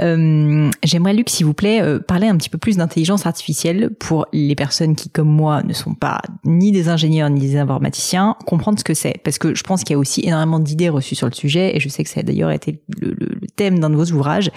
[0.00, 4.26] Euh, J'aimerais, Luc, s'il vous plaît, euh, parler un petit peu plus d'intelligence artificielle pour
[4.32, 8.78] les personnes qui, comme moi, ne sont pas ni des ingénieurs ni des informaticiens, comprendre
[8.78, 9.14] ce que c'est.
[9.24, 11.80] Parce que je pense qu'il y a aussi énormément d'idées reçues sur le sujet, et
[11.80, 13.16] je sais que ça a d'ailleurs été le,
[13.56, 14.50] thème d'un de vos ouvrages.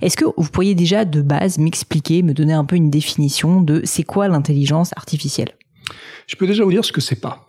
[0.00, 3.82] Est-ce que vous pourriez déjà, de base, m'expliquer, me donner un peu une définition de
[3.84, 5.50] c'est quoi l'intelligence artificielle?
[6.26, 7.46] Je peux déjà vous dire ce que c'est pas.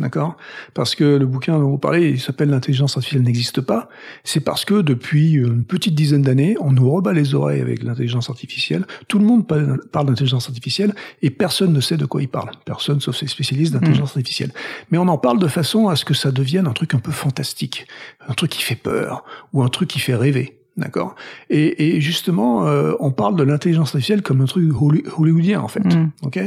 [0.00, 0.36] D'accord?
[0.74, 3.88] Parce que le bouquin dont vous parlez, il s'appelle L'intelligence artificielle n'existe pas.
[4.24, 8.28] C'est parce que depuis une petite dizaine d'années, on nous rebat les oreilles avec l'intelligence
[8.28, 8.86] artificielle.
[9.06, 12.50] Tout le monde parle d'intelligence artificielle et personne ne sait de quoi il parle.
[12.64, 14.18] Personne sauf ces spécialistes d'intelligence mmh.
[14.18, 14.50] artificielle.
[14.90, 17.12] Mais on en parle de façon à ce que ça devienne un truc un peu
[17.12, 17.86] fantastique,
[18.28, 20.58] un truc qui fait peur ou un truc qui fait rêver.
[20.76, 21.14] D'accord?
[21.50, 24.72] Et, et, justement, euh, on parle de l'intelligence artificielle comme un truc
[25.16, 25.84] hollywoodien en fait.
[25.84, 26.10] Mmh.
[26.22, 26.40] Ok?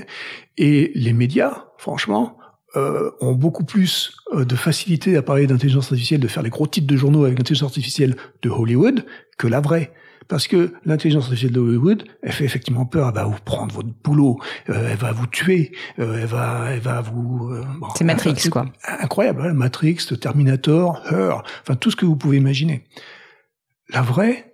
[0.57, 2.37] Et les médias, franchement,
[2.77, 6.67] euh, ont beaucoup plus euh, de facilité à parler d'intelligence artificielle, de faire les gros
[6.67, 9.05] titres de journaux avec l'intelligence artificielle de Hollywood
[9.37, 9.91] que la vraie.
[10.27, 13.09] Parce que l'intelligence artificielle de Hollywood, elle fait effectivement peur.
[13.09, 16.79] Elle va vous prendre votre boulot, euh, elle va vous tuer, euh, elle va, elle
[16.79, 17.49] va vous.
[17.53, 18.65] Euh, bon, c'est Matrix, quoi.
[18.85, 22.83] Incroyable, hein, Matrix, Terminator, Her, enfin tout ce que vous pouvez imaginer.
[23.89, 24.53] La vraie,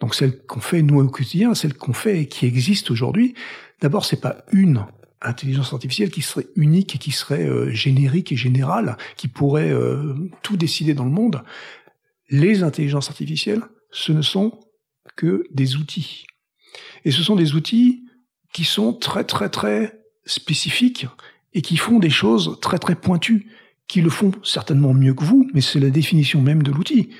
[0.00, 3.34] donc celle qu'on fait nous au quotidien, celle qu'on fait et qui existe aujourd'hui.
[3.80, 4.86] D'abord, c'est pas une
[5.20, 10.14] intelligence artificielle qui serait unique et qui serait euh, générique et générale, qui pourrait euh,
[10.42, 11.42] tout décider dans le monde.
[12.30, 14.60] Les intelligences artificielles, ce ne sont
[15.16, 16.26] que des outils.
[17.04, 18.04] Et ce sont des outils
[18.52, 21.06] qui sont très très très spécifiques
[21.54, 23.46] et qui font des choses très très pointues,
[23.86, 27.10] qui le font certainement mieux que vous, mais c'est la définition même de l'outil.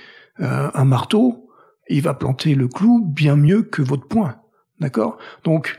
[0.41, 1.51] Euh, un marteau,
[1.89, 4.37] il va planter le clou bien mieux que votre poing.
[4.79, 5.19] D'accord?
[5.45, 5.79] Donc,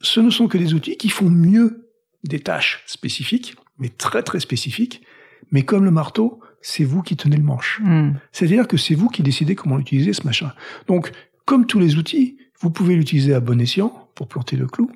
[0.00, 1.90] ce ne sont que des outils qui font mieux
[2.24, 5.02] des tâches spécifiques, mais très très spécifiques.
[5.50, 7.80] Mais comme le marteau, c'est vous qui tenez le manche.
[7.82, 8.12] Hmm.
[8.32, 10.52] C'est-à-dire que c'est vous qui décidez comment utiliser ce machin.
[10.86, 11.12] Donc,
[11.44, 14.90] comme tous les outils, vous pouvez l'utiliser à bon escient pour planter le clou,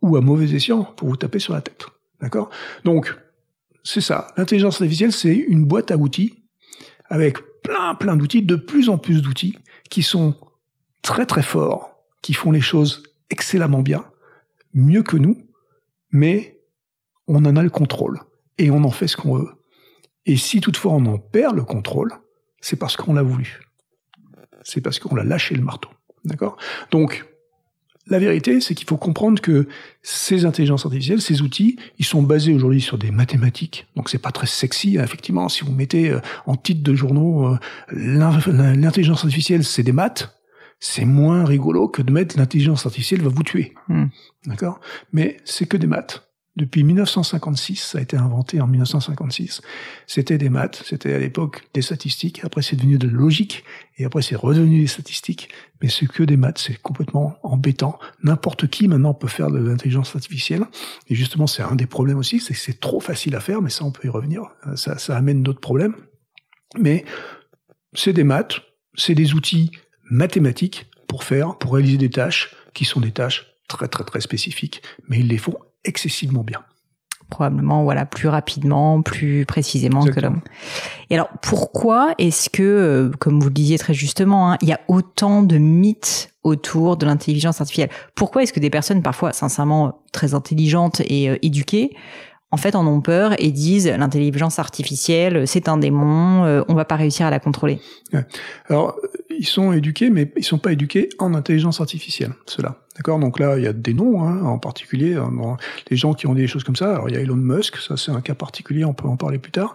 [0.00, 1.86] ou à mauvais escient pour vous taper sur la tête.
[2.20, 2.50] D'accord?
[2.84, 3.16] Donc,
[3.82, 4.28] c'est ça.
[4.36, 6.44] L'intelligence artificielle, c'est une boîte à outils
[7.08, 9.58] avec plein plein d'outils, de plus en plus d'outils
[9.90, 10.36] qui sont
[11.02, 11.90] très très forts,
[12.22, 14.04] qui font les choses excellemment bien,
[14.74, 15.38] mieux que nous,
[16.10, 16.60] mais
[17.26, 18.20] on en a le contrôle
[18.58, 19.50] et on en fait ce qu'on veut.
[20.26, 22.12] Et si toutefois on en perd le contrôle,
[22.60, 23.60] c'est parce qu'on l'a voulu.
[24.62, 25.88] C'est parce qu'on l'a lâché le marteau.
[26.24, 26.58] D'accord?
[26.90, 27.24] Donc,
[28.06, 29.68] la vérité, c'est qu'il faut comprendre que
[30.02, 33.86] ces intelligences artificielles, ces outils, ils sont basés aujourd'hui sur des mathématiques.
[33.94, 34.96] Donc c'est pas très sexy.
[34.96, 37.58] Effectivement, si vous mettez euh, en titre de journaux euh,
[37.92, 40.39] l'intelligence artificielle, c'est des maths,
[40.80, 43.74] c'est moins rigolo que de mettre l'intelligence artificielle va vous tuer.
[43.88, 44.06] Hmm.
[44.46, 44.80] D'accord?
[45.12, 46.26] Mais c'est que des maths.
[46.56, 49.62] Depuis 1956, ça a été inventé en 1956.
[50.06, 53.64] C'était des maths, c'était à l'époque des statistiques, après c'est devenu de la logique,
[53.98, 55.48] et après c'est redevenu des statistiques,
[55.80, 58.00] mais c'est que des maths, c'est complètement embêtant.
[58.24, 60.64] N'importe qui maintenant peut faire de l'intelligence artificielle,
[61.06, 63.70] et justement c'est un des problèmes aussi, c'est que c'est trop facile à faire, mais
[63.70, 64.42] ça on peut y revenir,
[64.74, 65.94] ça, ça amène d'autres problèmes.
[66.78, 67.04] Mais
[67.92, 68.60] c'est des maths,
[68.96, 69.70] c'est des outils
[70.10, 74.82] mathématiques pour faire, pour réaliser des tâches qui sont des tâches très très très spécifiques,
[75.08, 76.62] mais ils les font excessivement bien.
[77.30, 80.40] Probablement voilà plus rapidement, plus précisément que l'homme.
[81.10, 84.72] Et alors pourquoi est-ce que, euh, comme vous le disiez très justement, hein, il y
[84.72, 87.90] a autant de mythes autour de l'intelligence artificielle?
[88.16, 91.94] Pourquoi est-ce que des personnes parfois sincèrement très intelligentes et euh, éduquées
[92.52, 96.84] en fait en ont peur et disent l'intelligence artificielle c'est un démon, euh, on va
[96.84, 97.80] pas réussir à la contrôler.
[98.68, 98.98] Alors
[99.30, 102.76] ils sont éduqués mais ils sont pas éduqués en intelligence artificielle, cela.
[102.96, 103.20] D'accord?
[103.20, 105.30] Donc là il y a des noms hein, en particulier hein,
[105.90, 106.92] les gens qui ont des choses comme ça.
[106.92, 109.38] Alors il y a Elon Musk, ça c'est un cas particulier, on peut en parler
[109.38, 109.74] plus tard.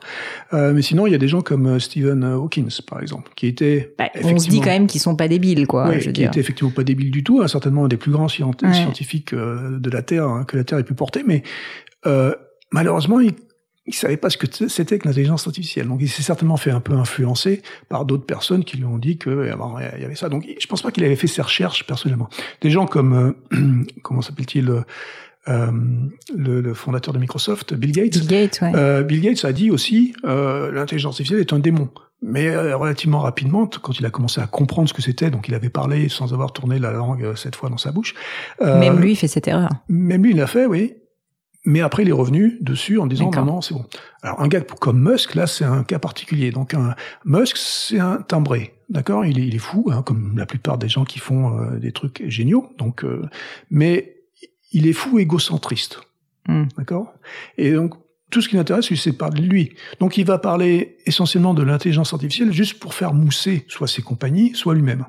[0.53, 3.47] Euh, mais sinon il y a des gens comme euh, Stephen Hawking par exemple qui
[3.47, 5.89] était bah, on se dit quand même qu'ils sont pas débiles quoi.
[5.89, 9.33] Oui, qui était effectivement pas débile du tout, hein, certainement un des plus grands scientifiques
[9.33, 11.43] euh, de la Terre hein, que la Terre ait pu porter, mais
[12.05, 12.35] euh,
[12.75, 13.33] malheureusement, il
[13.87, 15.87] ne savait pas ce que c'était que l'intelligence artificielle.
[15.87, 19.17] Donc, il s'est certainement fait un peu influencer par d'autres personnes qui lui ont dit
[19.17, 20.29] qu'il y avait ça.
[20.29, 22.29] Donc, je pense pas qu'il avait fait ses recherches personnellement.
[22.61, 24.69] Des gens comme, euh, comment s'appelle-t-il
[25.47, 25.71] euh,
[26.35, 28.17] le, fondateur de Microsoft, Bill Gates.
[28.17, 28.71] Bill Gates, ouais.
[28.75, 31.89] euh, Bill Gates a dit aussi euh, l'intelligence artificielle est un démon.
[32.21, 35.53] Mais euh, relativement rapidement, quand il a commencé à comprendre ce que c'était, donc il
[35.53, 38.15] avait parlé sans avoir tourné la langue cette fois dans sa bouche.
[38.59, 39.69] même lui fait cette erreur.
[39.87, 40.95] Même lui il l'a fait, oui.
[41.65, 43.85] Mais après, il est revenu dessus en disant non, non, c'est bon.
[44.21, 46.51] Alors un gars comme Musk, là, c'est un cas particulier.
[46.51, 49.25] Donc un Musk, c'est un timbré, d'accord?
[49.25, 51.91] Il est, il est fou, hein, comme la plupart des gens qui font euh, des
[51.91, 52.69] trucs géniaux.
[52.77, 53.27] Donc, euh,
[53.71, 54.15] mais
[54.71, 56.01] il est fou égocentriste,
[56.47, 56.65] hmm.
[56.77, 57.13] d'accord?
[57.57, 57.95] Et donc
[58.31, 59.75] tout ce qui l'intéresse, c'est parler de lui.
[59.99, 64.53] Donc il va parler essentiellement de l'intelligence artificielle juste pour faire mousser soit ses compagnies,
[64.55, 65.05] soit lui-même.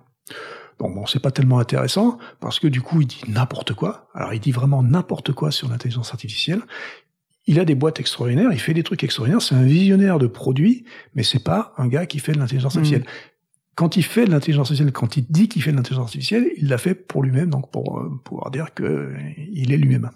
[0.79, 4.09] Donc bon, c'est pas tellement intéressant parce que du coup, il dit n'importe quoi.
[4.15, 6.61] Alors, il dit vraiment n'importe quoi sur l'intelligence artificielle.
[7.47, 9.41] Il a des boîtes extraordinaires, il fait des trucs extraordinaires.
[9.41, 10.85] C'est un visionnaire de produits,
[11.15, 12.79] mais c'est pas un gars qui fait de l'intelligence hmm.
[12.79, 13.07] artificielle.
[13.77, 16.69] Quand il fait de l'intelligence artificielle, quand il dit qu'il fait de l'intelligence artificielle, il
[16.69, 19.15] l'a fait pour lui-même, donc pour euh, pouvoir dire que
[19.53, 20.11] il est lui-même.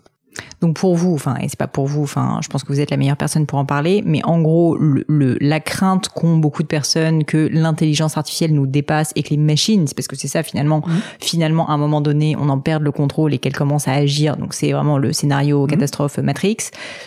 [0.61, 2.90] Donc pour vous, enfin, et c'est pas pour vous, enfin, je pense que vous êtes
[2.90, 6.69] la meilleure personne pour en parler, mais en gros, le, la crainte qu'ont beaucoup de
[6.69, 10.43] personnes que l'intelligence artificielle nous dépasse et que les machines, c'est parce que c'est ça
[10.43, 10.93] finalement, mmh.
[11.21, 14.37] finalement, à un moment donné, on en perd le contrôle et qu'elles commencent à agir.
[14.37, 15.71] Donc c'est vraiment le scénario mmh.
[15.71, 16.57] catastrophe Matrix.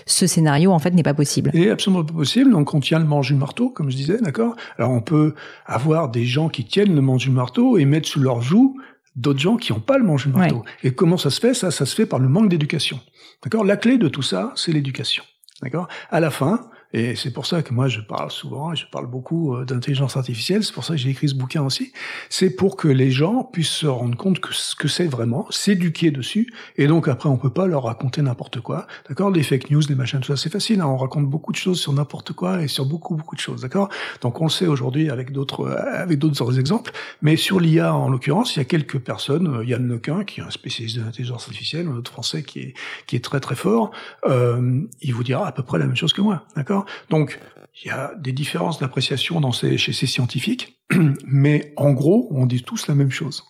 [0.06, 1.52] Ce scénario, en fait, n'est pas possible.
[1.54, 2.52] Il est absolument pas possible.
[2.52, 4.56] Donc on tient le manche du marteau, comme je disais, d'accord?
[4.78, 5.34] Alors on peut
[5.66, 8.78] avoir des gens qui tiennent le manche du marteau et mettre sous leur joue
[9.16, 10.64] d'autres gens qui n'ont pas le manche du marteau.
[10.84, 11.54] Et comment ça se fait?
[11.54, 13.00] Ça, ça se fait par le manque d'éducation.
[13.44, 13.64] D'accord?
[13.64, 15.24] La clé de tout ça, c'est l'éducation.
[15.62, 15.88] D'accord?
[16.10, 19.56] À la fin, et c'est pour ça que moi je parle souvent je parle beaucoup
[19.56, 21.92] euh, d'intelligence artificielle, c'est pour ça que j'ai écrit ce bouquin aussi,
[22.30, 26.12] c'est pour que les gens puissent se rendre compte que ce que c'est vraiment, s'éduquer
[26.12, 29.32] dessus, et donc après on peut pas leur raconter n'importe quoi, d'accord?
[29.32, 31.80] Les fake news, les machins, tout ça, c'est facile, hein, on raconte beaucoup de choses
[31.80, 33.90] sur n'importe quoi et sur beaucoup beaucoup de choses, d'accord?
[34.22, 38.10] Donc on le sait aujourd'hui avec d'autres euh, avec d'autres exemples, mais sur l'IA en
[38.10, 41.48] l'occurrence, il y a quelques personnes, euh, Yann Lequin qui est un spécialiste de l'intelligence
[41.48, 42.74] artificielle, un autre français qui est
[43.08, 43.92] qui est très très fort,
[44.26, 46.83] euh, il vous dira à peu près la même chose que moi, d'accord?
[47.10, 47.40] Donc,
[47.84, 50.80] il y a des différences d'appréciation dans ces, chez ces scientifiques,
[51.26, 53.44] mais en gros, on dit tous la même chose.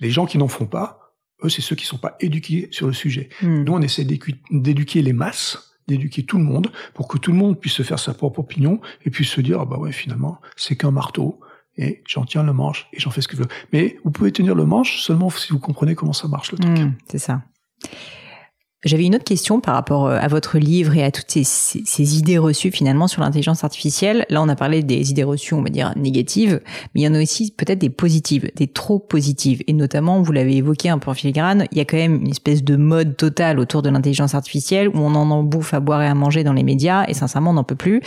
[0.00, 2.92] les gens qui n'en font pas, eux, c'est ceux qui sont pas éduqués sur le
[2.92, 3.28] sujet.
[3.42, 3.64] Hmm.
[3.64, 7.58] Nous, on essaie d'éduquer les masses, d'éduquer tout le monde, pour que tout le monde
[7.58, 10.76] puisse se faire sa propre opinion et puisse se dire, ah bah ouais, finalement, c'est
[10.76, 11.40] qu'un marteau,
[11.78, 13.48] et j'en tiens le manche et j'en fais ce que je veux.
[13.72, 16.78] Mais vous pouvez tenir le manche seulement si vous comprenez comment ça marche le truc.
[16.78, 17.42] Hmm, c'est ça.
[18.84, 22.38] J'avais une autre question par rapport euh, à votre livre et à toutes ces, idées
[22.38, 24.24] reçues finalement sur l'intelligence artificielle.
[24.30, 26.60] Là, on a parlé des idées reçues, on va dire négatives,
[26.94, 29.64] mais il y en a aussi peut-être des positives, des trop positives.
[29.66, 32.30] Et notamment, vous l'avez évoqué un peu en filigrane, il y a quand même une
[32.30, 36.06] espèce de mode total autour de l'intelligence artificielle où on en bouffe à boire et
[36.06, 38.00] à manger dans les médias et sincèrement, on n'en peut plus.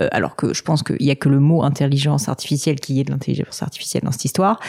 [0.00, 3.04] Euh, alors que je pense qu'il y a que le mot intelligence artificielle qui est
[3.04, 4.60] de l'intelligence artificielle dans cette histoire.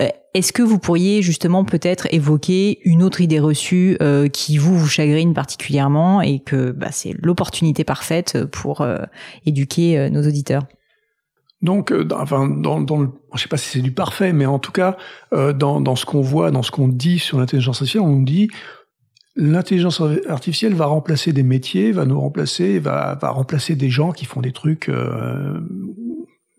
[0.00, 4.78] Euh, est-ce que vous pourriez justement peut-être évoquer une autre idée reçue euh, qui vous
[4.78, 8.98] vous chagrine particulièrement et que bah, c'est l'opportunité parfaite pour euh,
[9.46, 10.64] éduquer euh, nos auditeurs?
[11.62, 14.72] Donc, dans, enfin, dans, le, je sais pas si c'est du parfait, mais en tout
[14.72, 14.98] cas,
[15.32, 18.48] dans, ce qu'on voit, dans ce qu'on dit sur l'intelligence artificielle, on nous dit
[19.36, 24.42] l'intelligence artificielle va remplacer des métiers, va nous remplacer, va, remplacer des gens qui font
[24.42, 24.90] des trucs,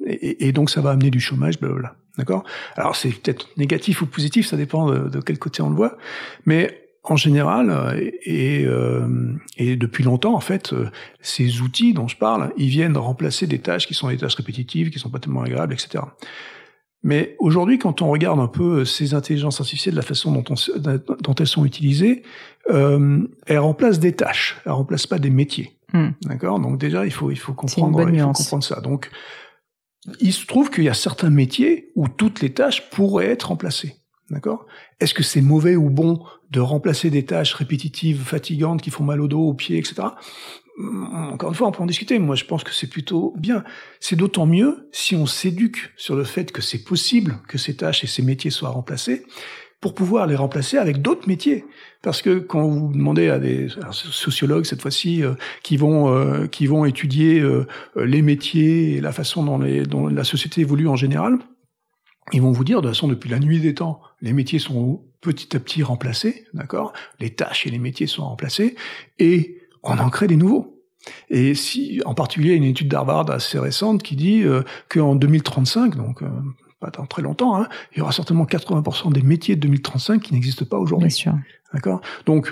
[0.08, 1.96] et, et, donc ça va amener du chômage, blablabla.
[2.18, 2.44] D'accord?
[2.76, 5.98] Alors c'est peut-être négatif ou positif, ça dépend de, de, quel côté on le voit,
[6.46, 10.90] mais en général, et, euh, et, depuis longtemps, en fait, euh,
[11.22, 14.90] ces outils dont je parle, ils viennent remplacer des tâches qui sont des tâches répétitives,
[14.90, 16.04] qui sont pas tellement agréables, etc.
[17.04, 20.56] Mais aujourd'hui, quand on regarde un peu ces intelligences artificielles, la façon dont, on,
[21.22, 22.24] dont elles sont utilisées,
[22.70, 25.78] euh, elles remplacent des tâches, elles remplacent pas des métiers.
[25.94, 26.10] Hmm.
[26.24, 26.60] D'accord?
[26.60, 28.82] Donc déjà, il faut il faut comprendre il faut comprendre ça.
[28.82, 29.10] Donc
[30.20, 33.96] il se trouve qu'il y a certains métiers où toutes les tâches pourraient être remplacées.
[34.30, 34.66] D'accord?
[35.00, 36.22] Est-ce que c'est mauvais ou bon
[36.52, 40.10] de remplacer des tâches répétitives, fatigantes, qui font mal au dos, aux pieds, etc.
[40.78, 42.20] Encore une fois, on peut en discuter.
[42.20, 43.64] Moi, je pense que c'est plutôt bien.
[44.00, 48.04] C'est d'autant mieux si on s'éduque sur le fait que c'est possible que ces tâches
[48.04, 49.26] et ces métiers soient remplacés
[49.80, 51.66] pour pouvoir les remplacer avec d'autres métiers.
[52.02, 56.66] Parce que quand vous demandez à des sociologues cette fois-ci euh, qui vont euh, qui
[56.66, 57.66] vont étudier euh,
[57.96, 61.38] les métiers et la façon dont, les, dont la société évolue en général,
[62.34, 65.06] ils vont vous dire, de toute façon, depuis la nuit des temps, les métiers sont
[65.22, 66.94] petit à petit remplacés, d'accord?
[67.20, 68.76] Les tâches et les métiers sont remplacés,
[69.20, 70.78] et on en crée des nouveaux.
[71.30, 76.22] Et si, en particulier, une étude d'Harvard assez récente qui dit euh, qu'en 2035, donc
[76.22, 76.28] euh,
[76.80, 80.34] pas dans très longtemps, hein, il y aura certainement 80% des métiers de 2035 qui
[80.34, 81.08] n'existent pas aujourd'hui.
[81.08, 81.34] Bien sûr.
[81.74, 82.02] D'accord?
[82.26, 82.52] Donc,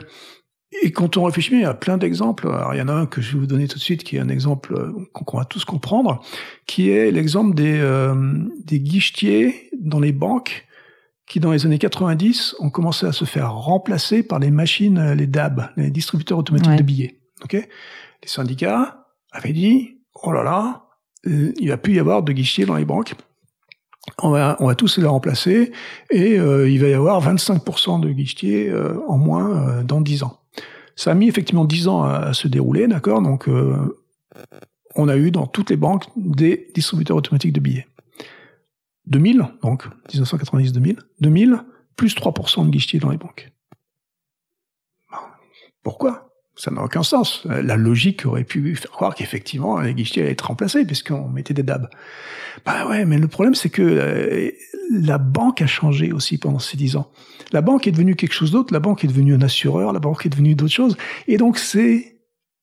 [0.81, 2.47] et quand on réfléchit, il y a plein d'exemples.
[2.47, 4.17] Alors, il y en a un que je vais vous donner tout de suite, qui
[4.17, 6.21] est un exemple euh, qu'on va tous comprendre,
[6.65, 8.15] qui est l'exemple des, euh,
[8.63, 10.67] des guichetiers dans les banques
[11.27, 15.15] qui, dans les années 90, ont commencé à se faire remplacer par les machines, euh,
[15.15, 17.19] les DAB, les distributeurs automatiques de billets.
[17.43, 17.53] Ok?
[17.53, 20.81] Les syndicats avaient dit, oh là là,
[21.25, 23.15] il va plus y avoir de guichetiers dans les banques.
[24.21, 25.71] On va, tous les remplacer
[26.11, 28.71] et il va y avoir 25% de guichetiers
[29.07, 30.39] en moins dans 10 ans.
[30.95, 33.21] Ça a mis effectivement dix ans à, se dérouler, d'accord?
[33.21, 34.01] Donc, euh,
[34.95, 37.87] on a eu dans toutes les banques des distributeurs automatiques de billets.
[39.07, 41.63] 2000, donc 1990-2000, 2000,
[41.95, 43.51] plus 3% de guichetiers dans les banques.
[45.83, 46.34] Pourquoi?
[46.55, 47.45] Ça n'a aucun sens.
[47.45, 51.63] La logique aurait pu faire croire qu'effectivement les guichetiers allaient être remplacés puisqu'on mettait des
[51.63, 51.89] DAB.
[52.65, 54.51] Bah ouais, mais le problème c'est que euh,
[54.91, 57.11] la banque a changé aussi pendant ces dix ans.
[57.51, 60.25] La banque est devenue quelque chose d'autre, la banque est devenue un assureur, la banque
[60.25, 60.95] est devenue d'autres choses.
[61.27, 62.15] Et donc ces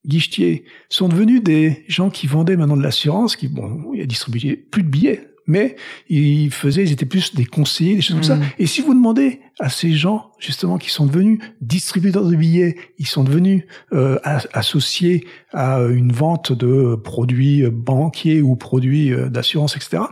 [0.07, 4.88] guichetiers sont devenus des gens qui vendaient maintenant de l'assurance, qui, bon, distribuaient plus de
[4.88, 5.76] billets, mais
[6.09, 8.36] ils faisaient, ils étaient plus des conseillers, des choses comme ça.
[8.36, 8.45] Mmh.
[8.59, 13.07] Et si vous demandez à ces gens, justement, qui sont devenus distributeurs de billets, ils
[13.07, 14.18] sont devenus euh,
[14.53, 20.03] associés à une vente de produits banquiers ou produits euh, d'assurance, etc.,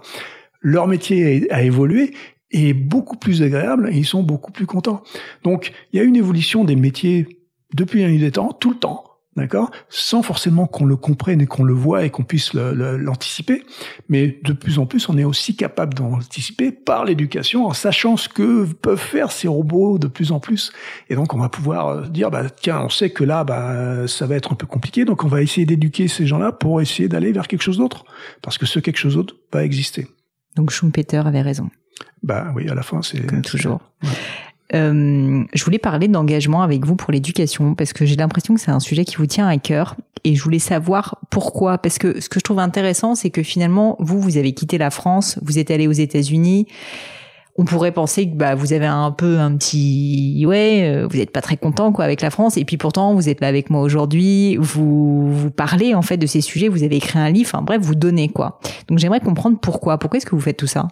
[0.61, 2.15] leur métier a, évolué
[2.51, 5.03] et est beaucoup plus agréable et ils sont beaucoup plus contents.
[5.43, 7.27] Donc, il y a une évolution des métiers
[7.75, 9.71] depuis nuit des temps, tout le temps, d'accord?
[9.89, 13.65] Sans forcément qu'on le comprenne et qu'on le voit et qu'on puisse l'anticiper.
[14.09, 18.29] Mais de plus en plus, on est aussi capable d'anticiper par l'éducation en sachant ce
[18.29, 20.73] que peuvent faire ces robots de plus en plus.
[21.09, 24.27] Et donc, on va pouvoir euh, dire, bah, tiens, on sait que là, bah, ça
[24.27, 27.33] va être un peu compliqué, donc on va essayer d'éduquer ces gens-là pour essayer d'aller
[27.33, 28.05] vers quelque chose d'autre.
[28.43, 30.09] Parce que ce quelque chose d'autre va exister.
[30.57, 31.71] Donc Schumpeter avait raison.
[32.23, 33.25] Bah oui, à la fin, c'est...
[33.27, 33.81] Comme toujours.
[34.75, 38.71] Euh, je voulais parler d'engagement avec vous pour l'éducation parce que j'ai l'impression que c'est
[38.71, 41.79] un sujet qui vous tient à cœur et je voulais savoir pourquoi.
[41.79, 44.91] Parce que ce que je trouve intéressant, c'est que finalement, vous, vous avez quitté la
[44.91, 46.67] France, vous êtes allé aux États-Unis.
[47.57, 51.33] On pourrait penser que bah vous avez un peu un petit ouais, euh, vous n'êtes
[51.33, 53.83] pas très content quoi avec la France et puis pourtant vous êtes là avec moi
[53.83, 57.61] aujourd'hui, vous vous parlez en fait de ces sujets, vous avez écrit un livre, enfin
[57.63, 58.61] bref, vous donnez quoi.
[58.89, 60.89] Donc j'aimerais comprendre pourquoi, pourquoi est-ce que vous faites tout ça?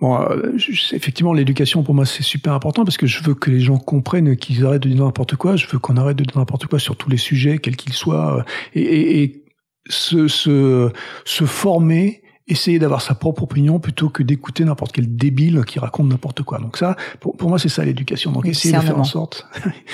[0.00, 0.56] Bon, euh,
[0.92, 4.36] effectivement, l'éducation pour moi c'est super important parce que je veux que les gens comprennent
[4.36, 5.56] qu'ils arrêtent de dire n'importe quoi.
[5.56, 8.38] Je veux qu'on arrête de dire n'importe quoi sur tous les sujets, quels qu'ils soient,
[8.38, 8.42] euh,
[8.74, 9.44] et, et, et
[9.88, 10.90] se, se,
[11.24, 16.08] se former essayer d'avoir sa propre opinion plutôt que d'écouter n'importe quel débile qui raconte
[16.08, 16.58] n'importe quoi.
[16.58, 18.32] Donc ça, pour, pour moi, c'est ça l'éducation.
[18.32, 19.46] Donc essayer de faire en sorte.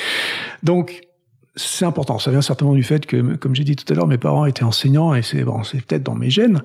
[0.62, 1.01] Donc
[1.55, 2.18] c'est important.
[2.18, 4.64] Ça vient certainement du fait que, comme j'ai dit tout à l'heure, mes parents étaient
[4.64, 6.62] enseignants et c'est bon, c'est peut-être dans mes gènes.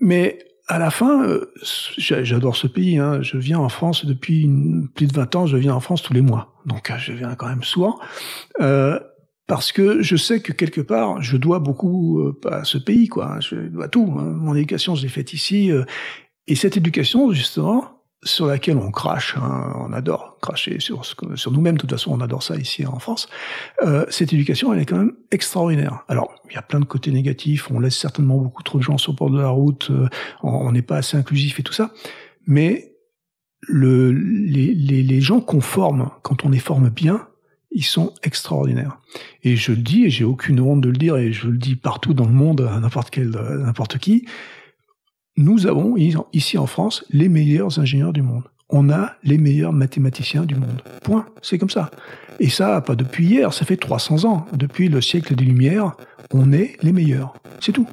[0.00, 0.38] Mais
[0.68, 1.52] à la fin, euh,
[1.96, 2.98] j'adore ce pays.
[2.98, 3.22] Hein.
[3.22, 4.50] Je viens en France depuis
[4.94, 5.46] plus de 20 ans.
[5.46, 7.98] Je viens en France tous les mois, donc je viens quand même souvent.
[8.60, 8.98] Euh,
[9.46, 13.38] parce que je sais que quelque part, je dois beaucoup euh, à ce pays, quoi.
[13.40, 14.12] Je dois tout.
[14.18, 14.24] Hein.
[14.24, 15.70] Mon éducation, je l'ai faite ici.
[15.70, 15.84] Euh,
[16.48, 21.76] et cette éducation, justement, sur laquelle on crache, hein, on adore cracher sur, sur nous-mêmes,
[21.76, 23.28] de toute façon on adore ça ici en France,
[23.82, 26.04] euh, cette éducation elle est quand même extraordinaire.
[26.08, 28.98] Alors il y a plein de côtés négatifs, on laisse certainement beaucoup trop de gens
[28.98, 30.08] sur le bord de la route, euh,
[30.42, 31.92] on n'est pas assez inclusif et tout ça,
[32.46, 32.94] mais
[33.60, 37.28] le, les, les, les gens qu'on forme, quand on les forme bien,
[37.72, 38.98] ils sont extraordinaires.
[39.42, 41.76] Et je le dis, et j'ai aucune honte de le dire, et je le dis
[41.76, 44.26] partout dans le monde, à n'importe quel, n'importe qui,
[45.36, 45.96] nous avons
[46.32, 48.44] ici en France les meilleurs ingénieurs du monde.
[48.68, 50.82] On a les meilleurs mathématiciens du monde.
[51.02, 51.26] Point.
[51.40, 51.90] C'est comme ça.
[52.40, 54.46] Et ça, pas depuis hier, ça fait 300 ans.
[54.52, 55.92] Depuis le siècle des Lumières,
[56.32, 57.34] on est les meilleurs.
[57.60, 57.86] C'est tout.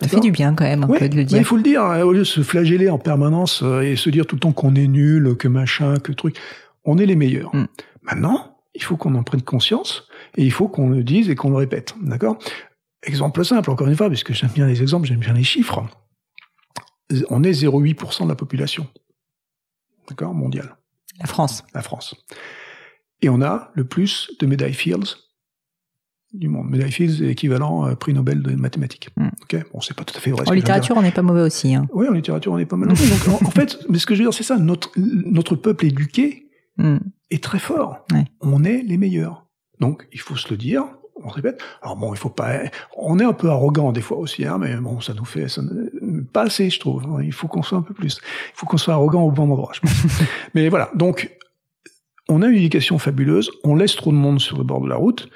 [0.00, 1.38] Ça fait du bien quand même un peu de le dire.
[1.38, 4.08] il faut le dire, hein, au lieu de se flageller en permanence euh, et se
[4.10, 6.36] dire tout le temps qu'on est nul, que machin, que truc.
[6.84, 7.54] On est les meilleurs.
[7.54, 7.66] Mm.
[8.02, 11.50] Maintenant, il faut qu'on en prenne conscience et il faut qu'on le dise et qu'on
[11.50, 11.94] le répète.
[12.00, 12.38] D'accord?
[13.02, 15.84] Exemple simple, encore une fois, puisque j'aime bien les exemples, j'aime bien les chiffres
[17.30, 18.86] on est 0,8% de la population.
[20.08, 20.34] D'accord?
[20.34, 20.76] Mondiale.
[21.18, 21.64] La France.
[21.74, 22.14] La France.
[23.22, 25.16] Et on a le plus de médailles Fields
[26.32, 26.68] du monde.
[26.68, 29.08] Médailles Fields est équivalent à prix Nobel de mathématiques.
[29.16, 29.28] Hmm.
[29.42, 29.56] Ok?
[29.72, 30.48] Bon, c'est pas tout à fait vrai.
[30.48, 31.74] En littérature, on n'est pas mauvais aussi.
[31.74, 31.88] Hein.
[31.92, 32.88] Oui, en littérature, on n'est pas mal.
[32.88, 32.98] Donc,
[33.42, 34.58] en, fait, mais ce que je veux dire, c'est ça.
[34.58, 36.98] Notre, notre peuple éduqué hmm.
[37.30, 38.06] est très fort.
[38.40, 39.46] On est les meilleurs.
[39.80, 40.84] Donc, il faut se le dire
[41.24, 41.60] on répète.
[41.82, 42.60] Alors bon, il faut pas.
[42.96, 45.62] On est un peu arrogant des fois aussi, hein, mais bon, ça nous fait ça,
[46.32, 47.04] pas assez, je trouve.
[47.22, 48.20] Il faut qu'on soit un peu plus.
[48.54, 49.70] Il faut qu'on soit arrogant au bon endroit.
[49.74, 49.92] Je pense.
[50.54, 50.90] mais voilà.
[50.94, 51.36] Donc,
[52.28, 53.50] on a une éducation fabuleuse.
[53.64, 55.28] On laisse trop de monde sur le bord de la route.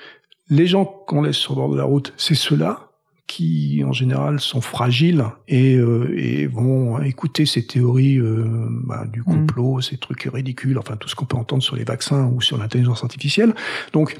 [0.48, 2.88] Les gens qu'on laisse sur le bord de la route, c'est ceux-là
[3.26, 8.44] qui, en général, sont fragiles et, euh, et vont écouter ces théories euh,
[8.84, 9.24] bah, du mm.
[9.24, 12.58] complot, ces trucs ridicules, enfin tout ce qu'on peut entendre sur les vaccins ou sur
[12.58, 13.54] l'intelligence artificielle.
[13.94, 14.16] Donc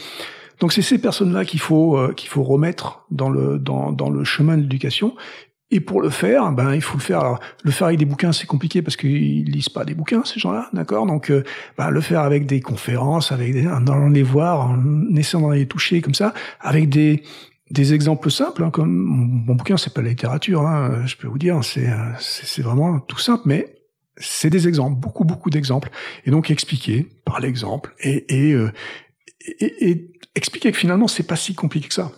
[0.63, 4.23] donc c'est ces personnes-là qu'il faut euh, qu'il faut remettre dans le dans, dans le
[4.23, 5.17] chemin de l'éducation.
[5.73, 7.19] Et pour le faire, ben il faut le faire.
[7.19, 10.39] Alors, le faire avec des bouquins, c'est compliqué parce qu'ils lisent pas des bouquins ces
[10.39, 11.07] gens-là, d'accord?
[11.07, 11.43] Donc, euh,
[11.77, 15.67] ben, le faire avec des conférences, avec des, en les voir, en essayant de les
[15.67, 17.25] toucher comme ça, avec des
[17.71, 21.39] des exemples simples, hein, comme mon, bouquin, c'est pas la littérature, hein, je peux vous
[21.39, 21.91] dire, c'est
[22.21, 23.67] c'est vraiment tout simple, mais
[24.17, 25.91] c'est des exemples, beaucoup beaucoup d'exemples,
[26.25, 28.71] et donc expliquer par l'exemple et et, euh,
[29.59, 32.13] et, et expliquer que finalement, c'est pas si compliqué que ça.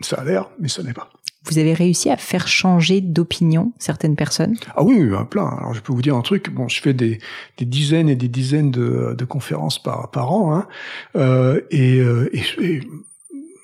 [0.00, 1.10] Ça a l'air, mais ça n'est pas.
[1.44, 4.56] Vous avez réussi à faire changer d'opinion certaines personnes?
[4.76, 5.46] Ah oui, oui, plein.
[5.46, 6.50] Alors je peux vous dire un truc.
[6.50, 7.20] Bon, je fais des,
[7.56, 10.68] des dizaines et des dizaines de, de conférences par, par an, hein,
[11.16, 12.80] euh, et, euh, et,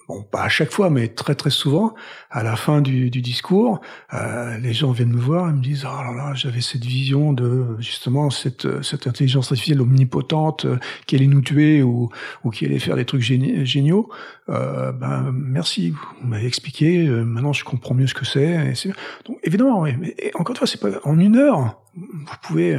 [0.08, 1.94] bon, pas à chaque fois, mais très très souvent,
[2.30, 3.80] à la fin du, discours,
[4.12, 7.32] euh, les gens viennent me voir et me disent oh là là, j'avais cette vision
[7.32, 8.66] de justement cette
[9.06, 12.10] intelligence artificielle omnipotente euh, qui allait nous tuer ou
[12.52, 14.08] qui allait faire des trucs géniaux.
[14.48, 17.06] Euh, ben merci, vous m'avez expliqué.
[17.08, 18.74] Maintenant, je comprends mieux ce que c'est.
[19.26, 22.78] Donc évidemment, mais encore une fois, c'est pas en une heure, vous pouvez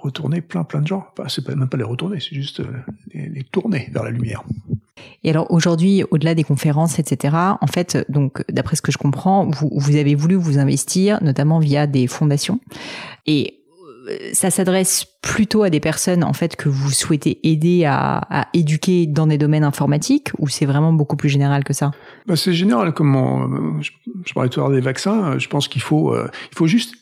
[0.00, 1.06] retourner plein plein de gens.
[1.28, 2.62] c'est pas même pas les retourner, c'est juste
[3.12, 4.42] les, les tourner vers la lumière.
[5.24, 9.48] Et alors aujourd'hui, au-delà des conférences, etc., en fait, donc d'après ce que je comprends,
[9.48, 12.60] vous, vous avez voulu vous investir, notamment via des fondations.
[13.26, 13.58] Et
[14.08, 18.48] euh, ça s'adresse plutôt à des personnes en fait que vous souhaitez aider à, à
[18.54, 21.90] éduquer dans des domaines informatiques ou c'est vraiment beaucoup plus général que ça?
[22.26, 22.92] Bah C'est général.
[22.94, 23.90] Comme je,
[24.24, 26.66] je, parlais tout à l'heure des vaccins, euh, je pense qu'il faut, euh, il faut
[26.66, 26.94] juste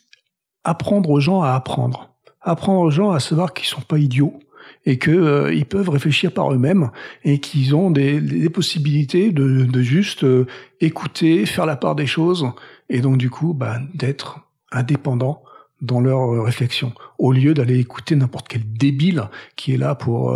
[0.64, 2.15] apprendre aux gens à apprendre.
[2.49, 4.38] Apprendre aux gens à savoir qu'ils sont pas idiots
[4.84, 6.90] et que euh, ils peuvent réfléchir par eux-mêmes
[7.24, 10.47] et qu'ils ont des, des, possibilités de, de juste euh,
[10.80, 12.47] écouter, faire la part des choses
[12.88, 14.40] et donc du coup bah, d'être
[14.70, 15.42] indépendants
[15.82, 19.24] dans leur euh, réflexion, au lieu d'aller écouter n'importe quel débile
[19.57, 20.34] qui est là pour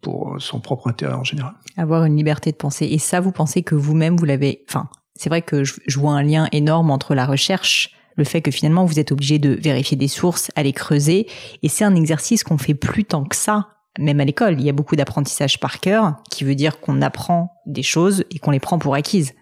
[0.00, 1.52] pour son propre intérêt en général.
[1.76, 2.86] Avoir une liberté de penser.
[2.86, 4.64] Et ça, vous pensez que vous-même, vous l'avez...
[4.68, 8.40] Enfin, c'est vrai que je, je vois un lien énorme entre la recherche le fait
[8.40, 11.26] que finalement vous êtes obligé de vérifier des sources, aller creuser,
[11.62, 14.56] et c'est un exercice qu'on fait plus tant que ça, même à l'école.
[14.58, 18.38] Il y a beaucoup d'apprentissage par cœur, qui veut dire qu'on apprend des choses et
[18.38, 19.32] qu'on les prend pour acquises.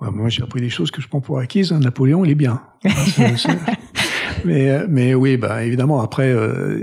[0.00, 1.72] Moi, j'ai appris des choses que je prends pour acquises.
[1.72, 2.62] Napoléon, il est bien.
[4.44, 6.00] mais, euh, mais oui, bah évidemment.
[6.00, 6.80] Après, euh,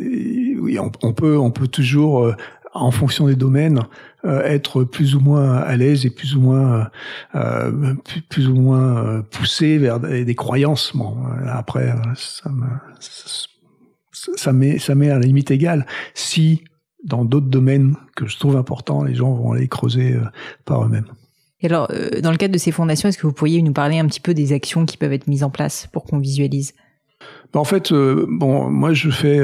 [1.01, 2.35] on, peut, toujours euh,
[2.79, 3.81] en fonction des domaines,
[4.25, 6.89] euh, être plus ou moins à l'aise et plus ou moins
[7.35, 7.95] euh,
[8.29, 10.91] plus, ou moins euh, poussé vers des, croyances.
[10.95, 11.17] Bon,
[11.47, 12.65] après, ça me
[14.35, 16.63] ça met ça met à la limite égale si
[17.03, 20.17] dans d'autres domaines que je trouve importants, les gens vont aller creuser
[20.65, 21.07] par eux-mêmes.
[21.61, 21.89] Et alors,
[22.21, 24.33] dans le cadre de ces fondations, est-ce que vous pourriez nous parler un petit peu
[24.33, 26.73] des actions qui peuvent être mises en place pour qu'on visualise?
[27.53, 29.39] Ben, En fait, bon, moi je fais,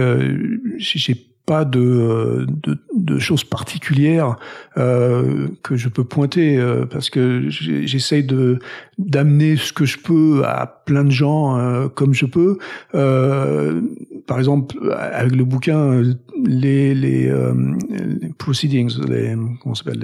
[0.78, 1.16] j'ai
[1.46, 4.36] pas de, de, de choses particulières
[4.78, 8.60] euh, que je peux pointer euh, parce que j'essaye de
[8.98, 12.58] d'amener ce que je peux à plein de gens euh, comme je peux.
[12.96, 13.82] Euh,
[14.26, 14.76] par exemple,
[15.12, 16.02] avec le bouquin,
[16.46, 20.00] les les, les proceedings, les comment s'appelle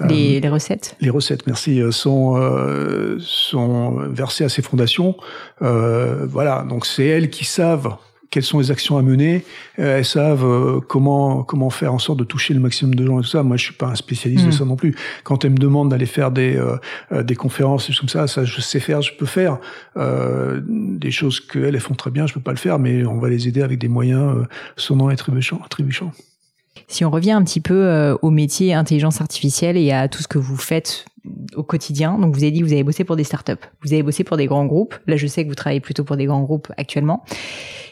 [0.00, 0.96] les, les, les recettes.
[1.00, 2.36] Les recettes, merci, sont
[3.20, 5.16] sont versées à ces fondations.
[5.60, 7.96] voilà, donc c'est elles qui savent
[8.30, 9.44] quelles sont les actions à mener.
[9.78, 13.18] Euh, elles savent euh, comment comment faire en sorte de toucher le maximum de gens
[13.18, 13.42] et tout ça.
[13.42, 14.52] Moi, je suis pas un spécialiste de hmm.
[14.52, 14.94] ça non plus.
[15.24, 18.60] Quand elles me demandent d'aller faire des euh, des conférences et comme ça, ça je
[18.60, 19.58] sais faire, je peux faire
[19.96, 22.26] des choses qu'elles elles font très bien.
[22.26, 24.44] Je peux pas le faire, mais on va les aider avec des moyens
[24.76, 25.60] sonnants et trébuchants.
[25.70, 26.12] trébuchants.
[26.86, 30.38] Si on revient un petit peu au métier intelligence artificielle et à tout ce que
[30.38, 31.04] vous faites
[31.56, 32.18] au quotidien.
[32.18, 33.52] Donc vous avez dit que vous avez bossé pour des startups,
[33.82, 34.94] vous avez bossé pour des grands groupes.
[35.06, 37.24] Là, je sais que vous travaillez plutôt pour des grands groupes actuellement.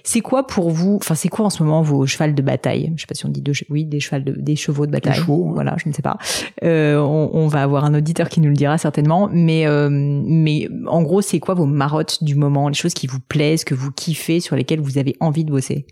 [0.06, 2.92] C'est quoi pour vous Enfin, c'est quoi en ce moment vos chevals de bataille?
[2.94, 5.16] Je sais pas si on dit de, oui, des chevals de, des chevaux de bataille.
[5.16, 6.16] Chevaux, Voilà, je ne sais pas.
[6.62, 9.28] Euh, on, on, va avoir un auditeur qui nous le dira certainement.
[9.32, 12.68] Mais euh, mais en gros, c'est quoi vos marottes du moment?
[12.68, 15.86] Les choses qui vous plaisent, que vous kiffez, sur lesquelles vous avez envie de bosser?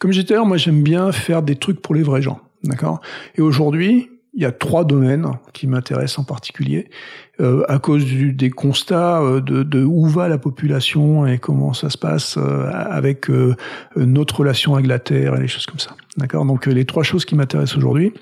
[0.00, 2.40] Comme j'étais là, moi j'aime bien faire des trucs pour les vrais gens.
[2.64, 3.00] D'accord?
[3.36, 6.90] Et aujourd'hui, il y a trois domaines qui m'intéressent en particulier
[7.40, 11.72] euh, à cause du, des constats euh, de, de, où va la population et comment
[11.72, 13.56] ça se passe euh, avec euh,
[13.96, 15.96] notre relation avec la Terre et les choses comme ça.
[16.18, 16.44] D'accord?
[16.44, 18.12] Donc les trois choses qui m'intéressent aujourd'hui,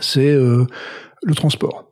[0.00, 1.90] c'est le transport.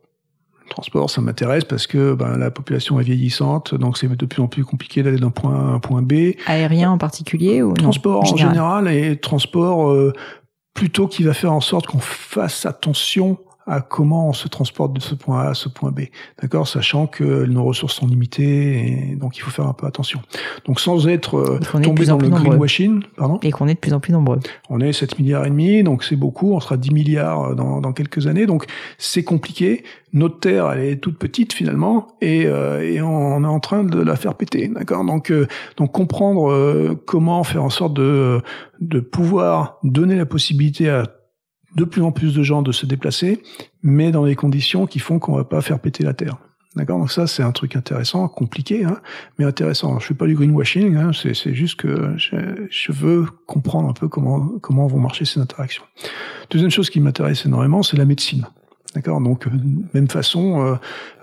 [0.65, 4.41] Le transport, ça m'intéresse parce que ben, la population est vieillissante, donc c'est de plus
[4.41, 6.33] en plus compliqué d'aller d'un point A à un point B.
[6.47, 10.13] Aérien en particulier ou Transport en général, et transport
[10.73, 15.01] plutôt qui va faire en sorte qu'on fasse attention à comment on se transporte de
[15.01, 16.01] ce point A à ce point B.
[16.41, 20.21] D'accord Sachant que nos ressources sont limitées et donc il faut faire un peu attention.
[20.65, 23.99] Donc sans être euh, tombé dans le greenwashing, pardon Et qu'on est de plus en
[23.99, 24.39] plus nombreux.
[24.69, 27.81] On est 7 milliards et demi, donc c'est beaucoup, on sera 10 milliards euh, dans,
[27.81, 28.65] dans quelques années, donc
[28.97, 29.83] c'est compliqué.
[30.13, 33.99] Notre Terre, elle est toute petite finalement, et, euh, et on est en train de
[33.99, 35.47] la faire péter, d'accord Donc euh,
[35.77, 38.41] donc comprendre comment faire en sorte de
[38.79, 41.05] de pouvoir donner la possibilité à
[41.75, 43.41] de plus en plus de gens de se déplacer,
[43.81, 46.37] mais dans des conditions qui font qu'on va pas faire péter la terre.
[46.75, 46.97] D'accord?
[46.97, 48.99] Donc ça, c'est un truc intéressant, compliqué, hein,
[49.37, 49.99] mais intéressant.
[49.99, 52.35] Je fais pas du greenwashing, hein, c'est juste que je,
[52.69, 55.83] je, veux comprendre un peu comment comment vont marcher ces interactions.
[56.49, 58.47] Deuxième chose qui m'intéresse énormément, c'est la médecine.
[58.95, 59.21] D'accord?
[59.21, 59.47] Donc,
[59.93, 60.75] même façon, euh,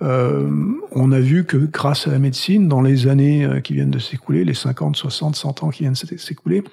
[0.02, 0.50] euh,
[0.92, 3.98] on a vu que grâce à la médecine, dans les années euh, qui viennent de
[3.98, 6.64] s'écouler, les 50, 60, 100 ans qui viennent de s'écouler,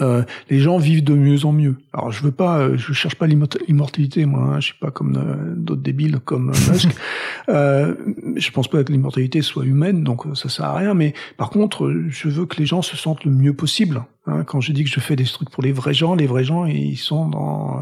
[0.00, 1.76] euh, les gens vivent de mieux en mieux.
[1.92, 4.42] Alors je veux pas, euh, je cherche pas l'immortalité, moi.
[4.42, 6.88] Hein, je suis pas comme euh, d'autres débiles comme Musk.
[7.48, 7.94] euh,
[8.36, 10.94] je pense pas que l'immortalité soit humaine, donc ça sert à rien.
[10.94, 14.04] Mais par contre, je veux que les gens se sentent le mieux possible.
[14.26, 16.44] Hein, quand je dis que je fais des trucs pour les vrais gens, les vrais
[16.44, 17.80] gens, ils sont dans,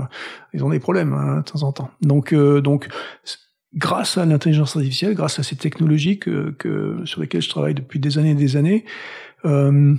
[0.55, 1.91] ils ont des problèmes hein, de temps en temps.
[2.01, 2.89] Donc, donc
[3.75, 8.01] grâce à l'intelligence artificielle, grâce à ces technologies que, que, sur lesquelles je travaille depuis
[8.01, 8.85] des années et des années,
[9.45, 9.95] euh,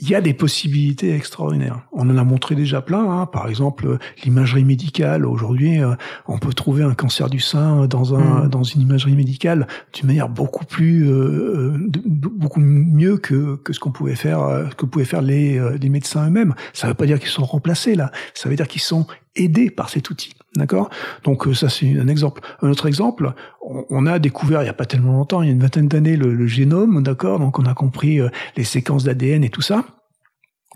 [0.00, 1.80] il y a des possibilités extraordinaires.
[1.92, 3.10] On en a montré déjà plein.
[3.10, 3.26] Hein.
[3.26, 5.26] Par exemple, l'imagerie médicale.
[5.26, 5.94] Aujourd'hui, euh,
[6.28, 8.48] on peut trouver un cancer du sein dans un mm.
[8.48, 13.80] dans une imagerie médicale d'une manière beaucoup plus euh, euh beaucoup mieux que que ce
[13.80, 16.54] qu'on pouvait faire que pouvaient faire les les médecins eux-mêmes.
[16.72, 18.12] Ça ne veut pas dire qu'ils sont remplacés là.
[18.34, 20.34] Ça veut dire qu'ils sont aidés par cet outil.
[20.58, 20.90] D'accord?
[21.22, 22.42] Donc euh, ça c'est un exemple.
[22.62, 23.32] Un autre exemple,
[23.62, 26.16] on, a découvert il n'y a pas tellement longtemps, il y a une vingtaine d'années,
[26.16, 27.38] le, génome, d'accord?
[27.38, 29.84] Donc on a compris euh, les séquences d'ADN et tout ça.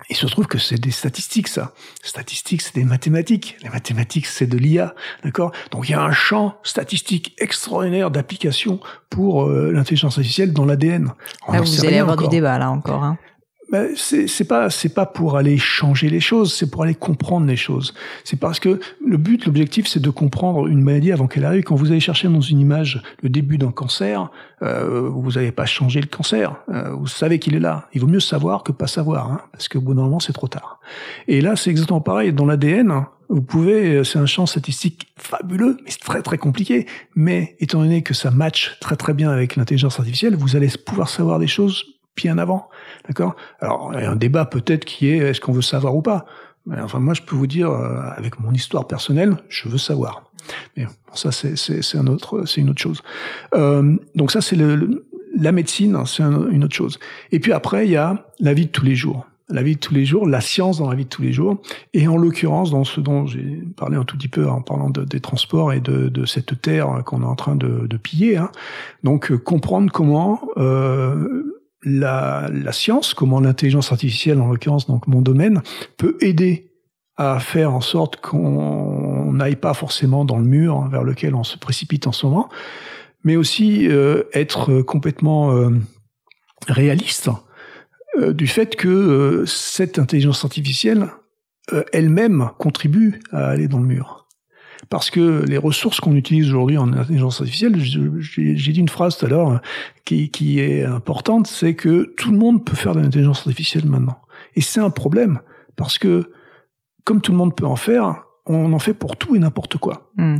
[0.08, 1.72] Il se trouve que c'est des statistiques, ça.
[2.02, 3.56] Statistiques, c'est des mathématiques.
[3.62, 5.52] Les mathématiques, c'est de l'IA, d'accord?
[5.70, 8.78] Donc il y a un champ statistique extraordinaire d'application
[9.10, 11.12] pour euh, l'intelligence artificielle dans l'ADN.
[11.48, 13.02] Ah, vous allez avoir du débat là encore.
[13.02, 13.18] Hein
[13.96, 17.94] c'est pas c'est pas pour aller changer les choses, c'est pour aller comprendre les choses.
[18.24, 21.62] C'est parce que le but, l'objectif, c'est de comprendre une maladie avant qu'elle arrive.
[21.62, 24.30] Quand vous allez chercher dans une image le début d'un cancer,
[24.62, 26.56] euh, vous n'allez pas changer le cancer.
[26.68, 27.88] Euh, vous savez qu'il est là.
[27.94, 30.80] Il vaut mieux savoir que pas savoir, hein, parce que d'un moment, c'est trop tard.
[31.26, 32.32] Et là, c'est exactement pareil.
[32.32, 36.86] Dans l'ADN, vous pouvez, c'est un champ statistique fabuleux, mais c'est très très compliqué.
[37.14, 41.08] Mais étant donné que ça match très très bien avec l'intelligence artificielle, vous allez pouvoir
[41.08, 42.68] savoir des choses bien avant.
[43.06, 43.34] D'accord?
[43.60, 46.26] Alors, il y a un débat peut-être qui est est-ce qu'on veut savoir ou pas?
[46.66, 50.24] Mais Enfin, moi, je peux vous dire, euh, avec mon histoire personnelle, je veux savoir.
[50.76, 53.02] Mais bon, ça, c'est, un autre, c'est une autre chose.
[53.54, 55.04] Euh, donc ça, c'est le,
[55.36, 56.98] la médecine, c'est une autre chose.
[57.30, 59.26] Et puis après, il y a la vie de tous les jours.
[59.48, 61.60] La vie de tous les jours, la science dans la vie de tous les jours,
[61.92, 65.04] et en l'occurrence dans ce dont j'ai parlé un tout petit peu en parlant de,
[65.04, 68.38] des transports et de, de cette terre qu'on est en train de, de piller.
[68.38, 68.50] Hein.
[69.02, 71.51] Donc euh, comprendre comment euh,
[71.84, 75.62] la, la science, comment l'intelligence artificielle, en l'occurrence donc mon domaine,
[75.96, 76.72] peut aider
[77.16, 81.58] à faire en sorte qu'on n'aille pas forcément dans le mur vers lequel on se
[81.58, 82.48] précipite en ce moment,
[83.24, 85.70] mais aussi euh, être complètement euh,
[86.68, 87.30] réaliste
[88.18, 91.08] euh, du fait que cette intelligence artificielle
[91.92, 94.21] elle-même contribue à aller dans le mur.
[94.88, 99.26] Parce que les ressources qu'on utilise aujourd'hui en intelligence artificielle, j'ai dit une phrase tout
[99.26, 99.60] à l'heure
[100.04, 104.18] qui, qui est importante, c'est que tout le monde peut faire de l'intelligence artificielle maintenant.
[104.54, 105.40] Et c'est un problème,
[105.76, 106.30] parce que
[107.04, 110.10] comme tout le monde peut en faire, on en fait pour tout et n'importe quoi.
[110.16, 110.38] Hmm.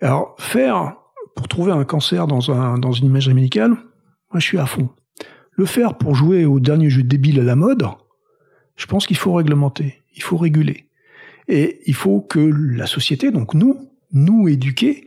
[0.00, 0.96] Alors, faire
[1.36, 4.88] pour trouver un cancer dans, un, dans une imagerie médicale, moi je suis à fond.
[5.52, 7.86] Le faire pour jouer au dernier jeu débile à la mode,
[8.76, 10.89] je pense qu'il faut réglementer, il faut réguler.
[11.50, 15.06] Et il faut que la société, donc nous, nous éduquer,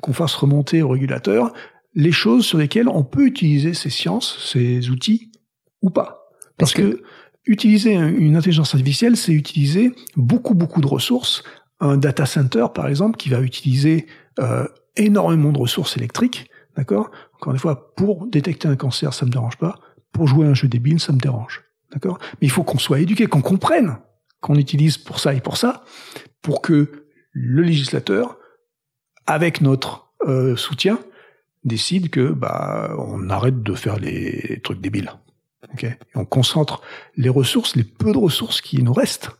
[0.00, 1.52] qu'on fasse remonter au régulateur
[1.94, 5.30] les choses sur lesquelles on peut utiliser ces sciences, ces outils,
[5.82, 6.30] ou pas.
[6.56, 7.02] Parce que
[7.44, 11.42] utiliser une intelligence artificielle, c'est utiliser beaucoup, beaucoup de ressources.
[11.80, 14.06] Un data center, par exemple, qui va utiliser
[14.38, 14.66] euh,
[14.96, 17.10] énormément de ressources électriques, d'accord?
[17.34, 19.78] Encore une fois, pour détecter un cancer, ça me dérange pas.
[20.12, 22.18] Pour jouer à un jeu débile, ça me dérange, d'accord?
[22.40, 23.98] Mais il faut qu'on soit éduqué, qu'on comprenne
[24.42, 25.84] qu'on utilise pour ça et pour ça,
[26.42, 28.36] pour que le législateur,
[29.26, 30.98] avec notre euh, soutien,
[31.64, 35.12] décide que bah on arrête de faire les trucs débiles.
[36.14, 36.82] On concentre
[37.16, 39.30] les ressources, les peu de ressources qui nous restent,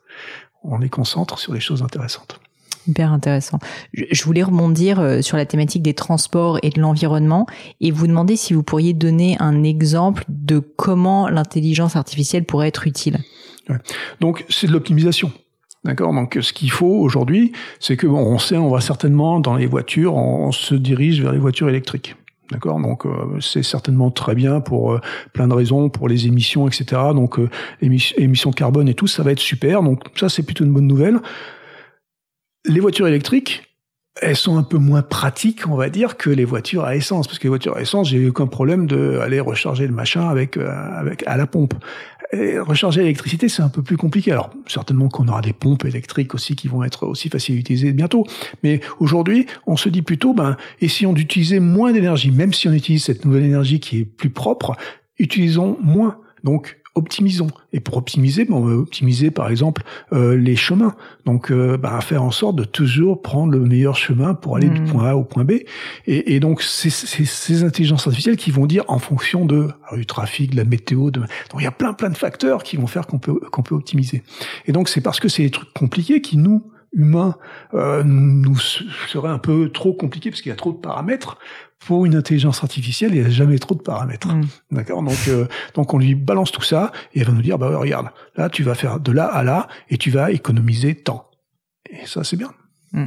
[0.63, 2.41] on les concentre sur des choses intéressantes.
[2.87, 3.59] Hyper intéressant.
[3.93, 7.47] Je voulais rebondir euh, sur la thématique des transports et de l'environnement
[7.81, 12.87] et vous demander si vous pourriez donner un exemple de comment l'intelligence artificielle pourrait être
[12.87, 13.19] utile.
[14.21, 15.33] Donc c'est de l'optimisation.
[15.85, 16.13] D'accord?
[16.13, 19.67] Donc, ce qu'il faut aujourd'hui, c'est que bon, on sait, on va certainement dans les
[19.67, 22.15] voitures, on se dirige vers les voitures électriques.
[22.53, 25.01] D'accord, donc euh, c'est certainement très bien pour euh,
[25.33, 27.01] plein de raisons, pour les émissions, etc.
[27.15, 27.49] Donc euh,
[27.81, 29.83] émissions carbone et tout, ça va être super.
[29.83, 31.19] Donc ça, c'est plutôt une bonne nouvelle.
[32.67, 33.72] Les voitures électriques,
[34.21, 37.27] elles sont un peu moins pratiques, on va dire, que les voitures à essence.
[37.27, 40.29] Parce que les voitures à essence, j'ai eu aucun problème de aller recharger le machin
[40.29, 41.75] avec, avec à la pompe
[42.61, 44.33] recharger l'électricité, c'est un peu plus compliqué.
[44.33, 47.93] Alors, certainement qu'on aura des pompes électriques aussi qui vont être aussi faciles à utiliser
[47.93, 48.27] bientôt.
[48.63, 52.31] Mais aujourd'hui, on se dit plutôt, ben, essayons d'utiliser moins d'énergie.
[52.31, 54.77] Même si on utilise cette nouvelle énergie qui est plus propre,
[55.19, 56.19] utilisons moins.
[56.43, 57.49] Donc, optimisons.
[57.73, 59.83] Et pour optimiser, ben, on va optimiser par exemple
[60.13, 60.95] euh, les chemins.
[61.25, 64.83] Donc, euh, ben, faire en sorte de toujours prendre le meilleur chemin pour aller du
[64.83, 64.87] mmh.
[64.87, 65.53] point A au point B.
[66.07, 70.53] Et, et donc, c'est ces intelligences artificielles qui vont dire en fonction de du trafic,
[70.53, 71.11] de la météo.
[71.11, 71.21] De...
[71.21, 73.75] Donc, il y a plein plein de facteurs qui vont faire qu'on peut qu'on peut
[73.75, 74.23] optimiser.
[74.67, 76.63] Et donc, c'est parce que c'est des trucs compliqués qui nous
[76.93, 77.37] humains
[77.75, 81.39] euh, nous serait un peu trop compliqué parce qu'il y a trop de paramètres
[81.87, 84.29] pour une intelligence artificielle, il n'y a jamais trop de paramètres.
[84.29, 84.47] Mm.
[84.71, 85.03] D'accord?
[85.03, 88.09] Donc, euh, donc on lui balance tout ça et elle va nous dire, bah regarde,
[88.37, 91.31] là tu vas faire de là à là et tu vas économiser temps.
[91.91, 92.53] Et ça, c'est bien.
[92.93, 93.07] Mm.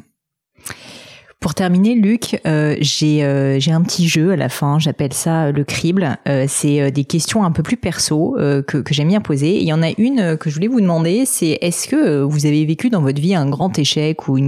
[1.45, 4.79] Pour terminer, Luc, euh, j'ai euh, j'ai un petit jeu à la fin.
[4.79, 6.17] J'appelle ça euh, le crible.
[6.47, 8.35] C'est des questions un peu plus perso
[8.65, 9.61] que, j'aime bien poser.
[9.61, 11.27] Il y en a une que je voulais vous demander.
[11.27, 14.39] C'est est-ce que vous avez vécu dans votre vie un grand échec ou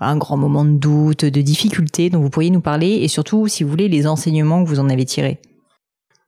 [0.00, 2.98] un grand moment de doute, de difficulté dont vous pourriez nous parler?
[3.00, 5.38] Et surtout, si vous voulez, les enseignements que vous en avez tirés.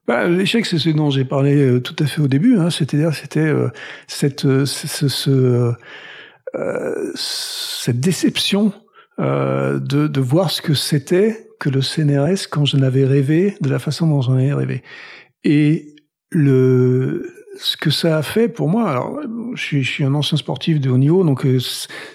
[0.08, 2.58] Bah, L'échec, c'est ce dont j'ai parlé tout à fait au début.
[2.58, 2.70] Hein.
[2.70, 3.04] C'était
[4.06, 5.74] cette, ce, ce,
[7.14, 8.72] cette déception
[9.20, 13.68] euh, de, de, voir ce que c'était que le CNRS quand j'en avais rêvé, de
[13.68, 14.82] la façon dont j'en avais rêvé.
[15.44, 15.94] Et
[16.30, 19.20] le, ce que ça a fait pour moi, alors
[19.54, 21.58] je suis, je suis un ancien sportif de haut niveau, donc euh,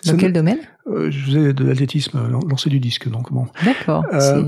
[0.05, 0.59] dans quel domaine?
[0.87, 2.19] Euh, Je faisais de l'athlétisme,
[2.49, 3.47] lancer du disque, donc bon.
[3.63, 4.03] D'accord.
[4.13, 4.43] Euh,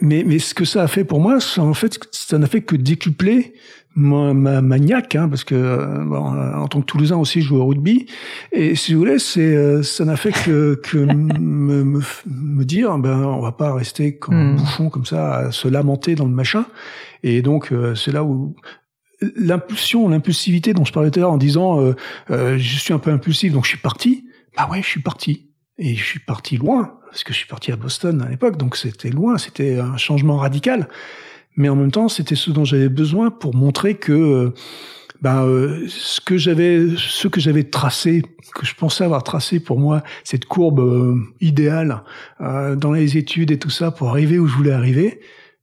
[0.00, 2.60] mais, mais ce que ça a fait pour moi, ça, en fait, ça n'a fait
[2.60, 3.54] que décupler
[3.94, 7.48] ma, ma maniaque, hein, parce que euh, bon, euh, en tant que Toulousain aussi, je
[7.48, 8.06] joue au rugby.
[8.52, 12.96] Et si vous voulez, c'est euh, ça n'a fait que, que me, me, me, dire,
[12.98, 14.56] ben on va pas rester comme un hmm.
[14.56, 16.64] bouffon comme ça, à se lamenter dans le machin.
[17.22, 18.56] Et donc c'est là où
[19.36, 23.10] l'impulsion, l'impulsivité dont je parlais tout à l'heure en disant euh, je suis un peu
[23.10, 24.24] impulsif, donc je suis parti.
[24.56, 25.48] Bah ouais, je suis parti.
[25.78, 28.76] Et je suis parti loin, parce que je suis parti à Boston à l'époque, donc
[28.76, 30.88] c'était loin, c'était un changement radical
[31.56, 34.54] mais en même temps, c'était ce dont j'avais besoin pour montrer que euh,
[35.20, 38.22] ben, euh, ce que j'avais, ce que j'avais tracé,
[38.54, 42.02] que je pensais avoir tracé pour moi, cette courbe euh, idéale
[42.40, 45.20] dans les études et tout ça pour arriver où je voulais arriver,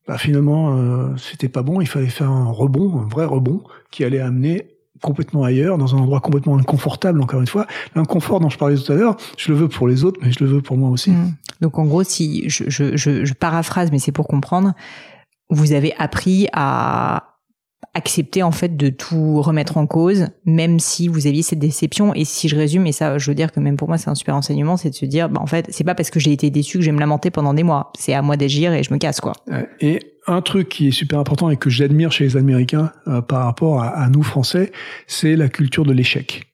[0.09, 1.81] ben, finalement, c'était pas bon.
[1.81, 4.71] Il fallait faire un rebond, un vrai rebond, qui allait amener
[5.03, 7.67] complètement ailleurs, dans un endroit complètement inconfortable, encore une fois.
[7.95, 10.43] L'inconfort dont je parlais tout à l'heure, je le veux pour les autres, mais je
[10.43, 11.11] le veux pour moi aussi.
[11.11, 11.35] Mmh.
[11.61, 14.73] Donc en gros, si je paraphrase, mais c'est pour comprendre,
[15.51, 17.28] vous avez appris à
[17.93, 22.13] accepter en fait de tout remettre en cause, même si vous aviez cette déception.
[22.13, 24.15] Et si je résume, et ça, je veux dire que même pour moi, c'est un
[24.15, 26.49] super enseignement, c'est de se dire, bah, en fait, c'est pas parce que j'ai été
[26.49, 27.91] déçu que je vais me lamenter pendant des mois.
[27.97, 29.33] C'est à moi d'agir et je me casse, quoi.
[29.79, 33.45] Et un truc qui est super important et que j'admire chez les Américains euh, par
[33.45, 34.71] rapport à nous Français,
[35.07, 36.48] c'est la culture de l'échec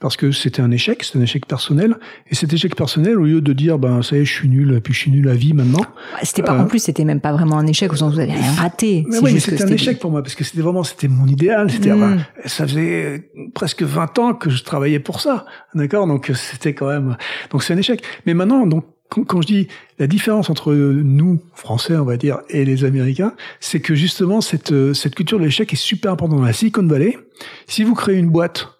[0.00, 1.96] parce que c'était un échec, c'était un échec personnel.
[2.30, 4.80] Et cet échec personnel, au lieu de dire, ben, ça y est, je suis nul,
[4.82, 5.84] puis je suis nul à vie maintenant.
[6.22, 8.20] C'était pas, en euh, plus, c'était même pas vraiment un échec, au sens où vous
[8.20, 9.04] avez rien raté.
[9.08, 11.70] Mais oui, mais c'était un échec pour moi, parce que c'était vraiment, c'était mon idéal.
[11.70, 12.00] C'était, mm.
[12.00, 15.44] ben, ça faisait presque 20 ans que je travaillais pour ça.
[15.74, 16.06] D'accord?
[16.06, 17.18] Donc, c'était quand même,
[17.50, 18.02] donc c'est un échec.
[18.24, 22.64] Mais maintenant, donc, quand, je dis la différence entre nous, Français, on va dire, et
[22.64, 26.54] les Américains, c'est que justement, cette, cette culture de l'échec est super importante dans la
[26.54, 27.18] Silicon Valley.
[27.66, 28.79] Si vous créez une boîte,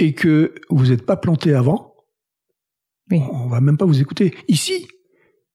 [0.00, 1.94] et que vous n'êtes pas planté avant,
[3.10, 3.20] oui.
[3.32, 4.34] on va même pas vous écouter.
[4.48, 4.88] Ici,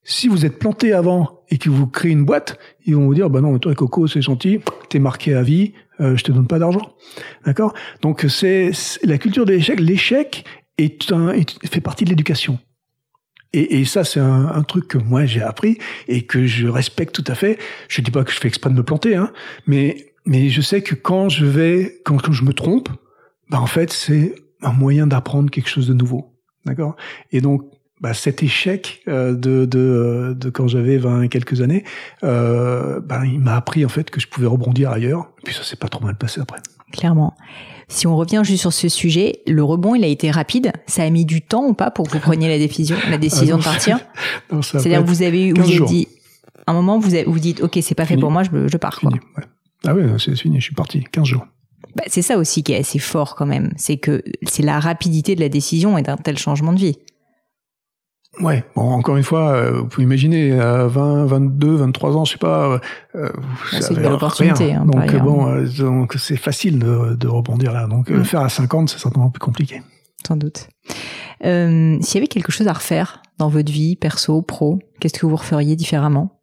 [0.04, 3.30] si vous êtes planté avant et que vous créez une boîte, ils vont vous dire,
[3.30, 6.60] bah non, toi Coco, c'est gentil, t'es marqué à vie, euh, je te donne pas
[6.60, 6.94] d'argent.
[7.44, 7.74] D'accord?
[8.02, 8.72] Donc c'est
[9.04, 9.80] la culture de l'échec.
[9.80, 10.46] L'échec
[10.78, 11.34] est un,
[11.66, 12.60] fait partie de l'éducation.
[13.52, 15.78] Et, et, ça, c'est un, un, truc que moi j'ai appris
[16.10, 17.58] et que je respecte tout à fait.
[17.88, 19.32] Je dis pas que je fais exprès de me planter, hein,
[19.66, 22.90] mais mais je sais que quand je vais, quand, quand je me trompe,
[23.50, 26.34] bah en fait, c'est un moyen d'apprendre quelque chose de nouveau.
[26.66, 26.96] D'accord?
[27.32, 27.64] Et donc,
[28.02, 31.84] bah, cet échec euh, de, de, de, quand j'avais 20 et quelques années,
[32.24, 35.30] euh, bah, il m'a appris en fait que je pouvais rebondir ailleurs.
[35.40, 36.60] Et puis ça s'est pas trop mal passé après.
[36.92, 37.36] Clairement.
[37.88, 40.74] Si on revient juste sur ce sujet, le rebond, il a été rapide.
[40.88, 43.56] Ça a mis du temps ou pas pour que vous preniez la décision, la décision
[43.56, 44.00] ah de partir?
[44.62, 46.08] C'est-à-dire que vous avez, vous avez dit,
[46.68, 49.00] un moment, vous vous dites, ok, c'est pas fait pour moi, je, je pars.
[49.00, 49.12] Quoi.
[49.86, 51.46] Ah oui, c'est fini, je suis parti, 15 jours.
[51.96, 53.72] Bah, c'est ça aussi qui est assez fort quand même.
[53.78, 56.98] C'est que c'est la rapidité de la décision et d'un tel changement de vie.
[58.42, 62.34] Ouais, bon, encore une fois, euh, vous pouvez imaginer, à 20, 22, 23 ans, je
[62.34, 62.80] sais pas, euh,
[63.16, 63.30] euh
[63.72, 64.74] c'est une belle opportunité.
[64.74, 67.88] Hein, donc bon, euh, donc c'est facile de, de, rebondir là.
[67.88, 68.26] Donc mm.
[68.26, 69.82] faire à 50, c'est certainement plus compliqué.
[70.28, 70.68] Sans doute.
[71.42, 75.36] S'il y avait quelque chose à refaire dans votre vie, perso, pro, qu'est-ce que vous
[75.36, 76.42] referiez différemment?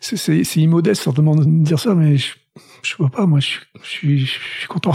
[0.00, 2.34] C'est immodeste certainement de dire ça, mais je
[2.82, 4.92] je vois pas, moi, je, suis, je suis content.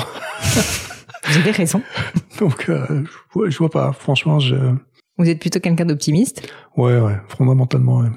[1.27, 1.81] Vous avez raison.
[2.39, 3.03] Donc, euh,
[3.47, 3.93] je, vois pas.
[3.93, 4.55] Franchement, je.
[5.17, 6.47] Vous êtes plutôt quelqu'un d'optimiste.
[6.75, 7.99] Ouais, ouais, fondamentalement.
[7.99, 8.09] Ouais.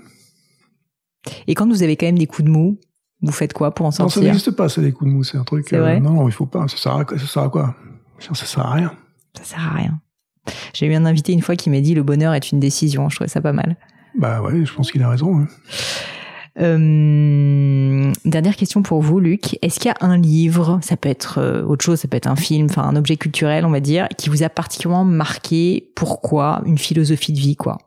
[1.47, 2.79] Et quand vous avez quand même des coups de mou,
[3.23, 5.25] vous faites quoi pour en sortir Non, ça n'existe pas, c'est des coups de mou.
[5.25, 5.73] C'est un truc.
[5.73, 6.67] Euh, vrai non, non, il faut pas.
[6.69, 7.75] Ça sert à, ça sert à quoi?
[8.19, 8.93] Ça sert à rien.
[9.37, 10.01] Ça sert à rien.
[10.75, 13.09] J'ai eu un invité une fois qui m'a dit le bonheur est une décision.
[13.09, 13.77] Je trouvais ça pas mal.
[14.17, 15.39] Bah ouais, je pense qu'il a raison.
[15.39, 15.47] Hein.
[16.61, 19.57] Euh, dernière question pour vous, Luc.
[19.63, 22.27] Est-ce qu'il y a un livre, ça peut être euh, autre chose, ça peut être
[22.27, 25.91] un film, enfin un objet culturel, on va dire, qui vous a particulièrement marqué?
[25.95, 26.63] Pourquoi?
[26.67, 27.79] Une philosophie de vie, quoi?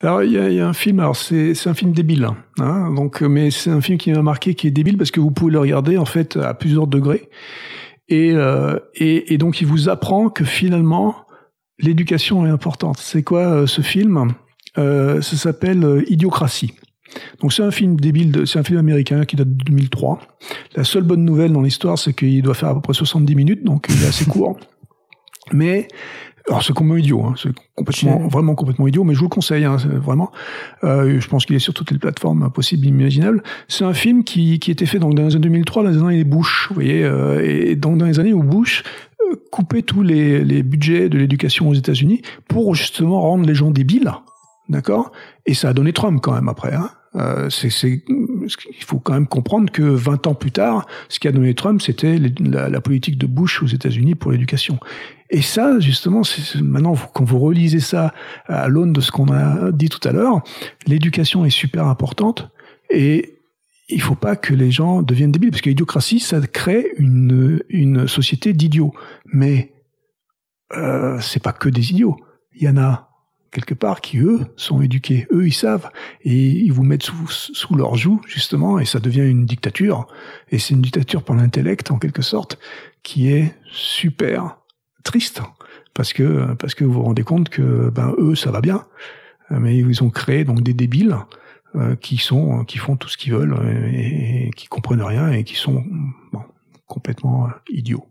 [0.00, 2.28] Alors il y, a, un film, alors c'est un film débile,
[2.58, 5.30] hein, donc mais c'est un film qui m'a marqué, qui est débile parce que vous
[5.30, 7.30] pouvez le regarder en fait à plusieurs degrés,
[8.12, 11.24] euh, et, et, donc il vous apprend que finalement
[11.78, 12.98] l'éducation est importante.
[12.98, 14.32] C'est quoi ce film?
[14.76, 16.74] Ça s'appelle Idiocratie.
[17.40, 20.20] Donc c'est un film débile, c'est un film américain qui date de 2003.
[20.76, 23.64] La seule bonne nouvelle dans l'histoire, c'est qu'il doit faire à peu près 70 minutes,
[23.64, 24.58] donc il est assez court.
[25.52, 25.88] Mais
[26.46, 29.64] alors c'est complètement idiot, hein, c'est complètement, vraiment complètement idiot, mais je vous le conseille,
[29.64, 30.30] hein, vraiment.
[30.82, 33.42] Euh, je pense qu'il est sur toutes les plateformes possibles, imaginables.
[33.66, 36.24] C'est un film qui, qui était fait donc dans les années 2003, dans les années
[36.24, 38.82] Bush, vous voyez, euh, et donc dans les années où Bush
[39.22, 43.70] euh, coupait tous les, les budgets de l'éducation aux États-Unis pour justement rendre les gens
[43.70, 44.12] débiles,
[44.68, 45.12] d'accord?
[45.46, 46.74] Et ça a donné Trump quand même après.
[46.74, 47.68] Hein euh, c'est,
[48.08, 51.80] il faut quand même comprendre que 20 ans plus tard, ce qui a donné Trump,
[51.80, 54.78] c'était la, politique de Bush aux États-Unis pour l'éducation.
[55.30, 56.22] Et ça, justement,
[56.60, 58.12] maintenant, quand vous relisez ça
[58.46, 60.42] à l'aune de ce qu'on a dit tout à l'heure,
[60.86, 62.50] l'éducation est super importante
[62.90, 63.38] et
[63.88, 68.08] il faut pas que les gens deviennent débiles, parce que l'idiocratie, ça crée une, une
[68.08, 68.94] société d'idiots.
[69.26, 69.72] Mais
[70.72, 72.16] euh, c'est pas que des idiots.
[72.54, 73.13] Il y en a
[73.54, 75.88] quelque part qui eux sont éduqués, eux ils savent.
[76.22, 80.06] Et ils vous mettent sous, sous leur joug justement et ça devient une dictature.
[80.50, 82.58] Et c'est une dictature par l'intellect en quelque sorte
[83.02, 84.58] qui est super
[85.04, 85.40] triste.
[85.94, 88.84] Parce que parce que vous vous rendez compte que ben eux ça va bien.
[89.50, 91.16] Mais ils ont créé donc des débiles
[91.76, 93.56] euh, qui sont qui font tout ce qu'ils veulent
[93.92, 95.84] et, et, qui comprennent rien et qui sont
[96.32, 96.42] bon,
[96.86, 98.08] complètement idiots.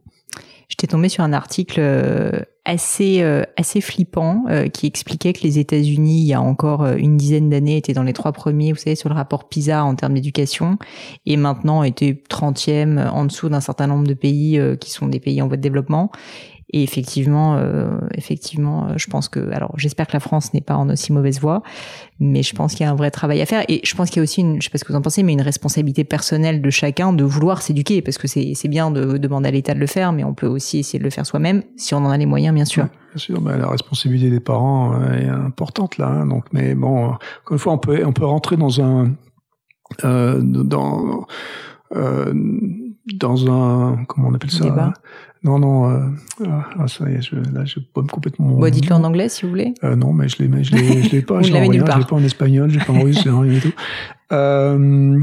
[0.73, 2.31] J'étais tombée sur un article euh,
[2.65, 7.15] assez euh, assez flippant euh, qui expliquait que les États-Unis, il y a encore une
[7.15, 10.15] dizaine d'années, étaient dans les trois premiers, vous savez, sur le rapport PISA en termes
[10.15, 10.79] d'éducation,
[11.27, 15.43] et maintenant étaient trentième en dessous d'un certain nombre de pays qui sont des pays
[15.43, 16.11] en voie de développement.
[16.73, 20.75] Et effectivement, euh, effectivement, euh, je pense que, alors, j'espère que la France n'est pas
[20.75, 21.61] en aussi mauvaise voie,
[22.19, 23.63] mais je pense qu'il y a un vrai travail à faire.
[23.69, 25.01] Et je pense qu'il y a aussi, une, je sais pas ce que vous en
[25.01, 28.89] pensez, mais une responsabilité personnelle de chacun de vouloir s'éduquer, parce que c'est c'est bien
[28.89, 31.25] de demander à l'État de le faire, mais on peut aussi essayer de le faire
[31.27, 32.85] soi-même si on en a les moyens, bien sûr.
[32.85, 36.07] bien sûr, bah, la responsabilité des parents euh, est importante là.
[36.07, 37.19] Hein, donc, mais bon, encore
[37.51, 39.11] une fois, on peut on peut rentrer dans un
[40.03, 41.27] euh, dans
[41.95, 42.33] euh,
[43.13, 44.93] dans un comment on appelle ça Débat.
[45.43, 45.99] Non, non, euh,
[46.45, 48.47] ah, ça y est, je, là, je pomme complètement.
[48.47, 49.73] Bon, dites-le en anglais si vous voulez.
[49.83, 51.35] Euh, non, mais je l'ai, mais je l'ai, je l'ai pas.
[51.37, 51.71] En nulle rien.
[51.73, 53.73] Je l'ai pas en espagnol, j'ai pas en russe, j'ai rien du tout.
[54.31, 55.19] Euh,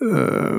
[0.00, 0.56] euh,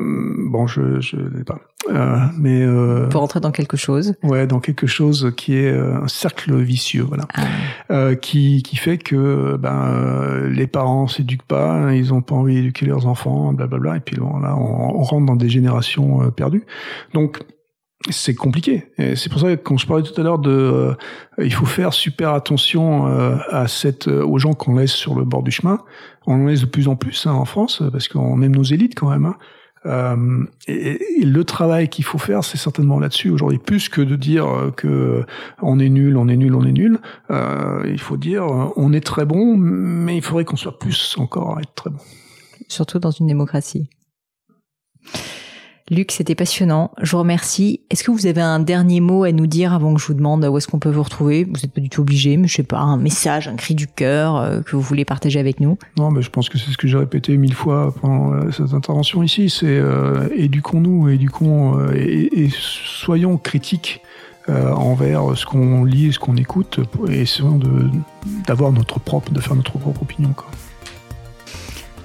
[0.49, 1.59] bon, je, je l'ai pas.
[1.89, 4.15] Euh, mais euh, peut rentrer dans quelque chose.
[4.23, 7.43] ouais, dans quelque chose qui est un cercle vicieux, voilà, Ah,
[7.91, 12.85] euh, qui qui fait que ben les parents s'éduquent pas, ils ont pas envie d'éduquer
[12.85, 16.65] leurs enfants, blablabla, et puis bon, là, on, on rentre dans des générations perdues.
[17.13, 17.39] Donc
[18.13, 18.91] c'est compliqué.
[18.97, 20.95] Et c'est pour ça que quand je parlais tout à l'heure de, euh,
[21.37, 25.23] il faut faire super attention euh, à cette, euh, aux gens qu'on laisse sur le
[25.25, 25.79] bord du chemin.
[26.27, 28.95] On en laisse de plus en plus hein, en France parce qu'on aime nos élites
[28.95, 29.25] quand même.
[29.25, 29.35] hein.
[29.85, 34.17] Euh, et, et le travail qu'il faut faire, c'est certainement là-dessus aujourd'hui, plus que de
[34.17, 35.25] dire euh, que
[35.61, 36.99] on est nul, on est nul, on est nul.
[37.31, 41.15] Euh, il faut dire, euh, on est très bon, mais il faudrait qu'on soit plus
[41.17, 41.99] encore à être très bon.
[42.67, 43.89] surtout dans une démocratie.
[45.89, 46.91] Luc, c'était passionnant.
[47.01, 47.81] Je vous remercie.
[47.89, 50.45] Est-ce que vous avez un dernier mot à nous dire avant que je vous demande
[50.45, 51.45] où est-ce qu'on peut vous retrouver?
[51.45, 53.87] Vous n'êtes pas du tout obligé, mais je sais pas, un message, un cri du
[53.87, 55.79] cœur euh, que vous voulez partager avec nous?
[55.97, 58.73] Non, mais je pense que c'est ce que j'ai répété mille fois pendant euh, cette
[58.73, 59.49] intervention ici.
[59.49, 64.01] C'est euh, éduquons-nous, éduquons et, soyons critiques
[64.47, 67.59] envers ce qu'on lit et ce qu'on écoute, et essayons
[68.47, 70.33] d'avoir notre propre, de faire notre propre opinion.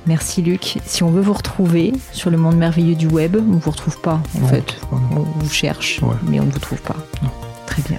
[0.07, 0.79] Merci Luc.
[0.85, 4.21] Si on veut vous retrouver sur le monde merveilleux du web, on vous retrouve pas
[4.37, 4.77] en Non, fait.
[4.93, 4.97] On
[5.39, 6.15] vous cherche, Ouais.
[6.29, 6.97] mais on ne vous trouve pas.
[7.23, 7.31] Non.
[7.67, 7.99] Très bien.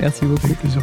[0.00, 0.46] Merci beaucoup.
[0.46, 0.82] avec plaisir.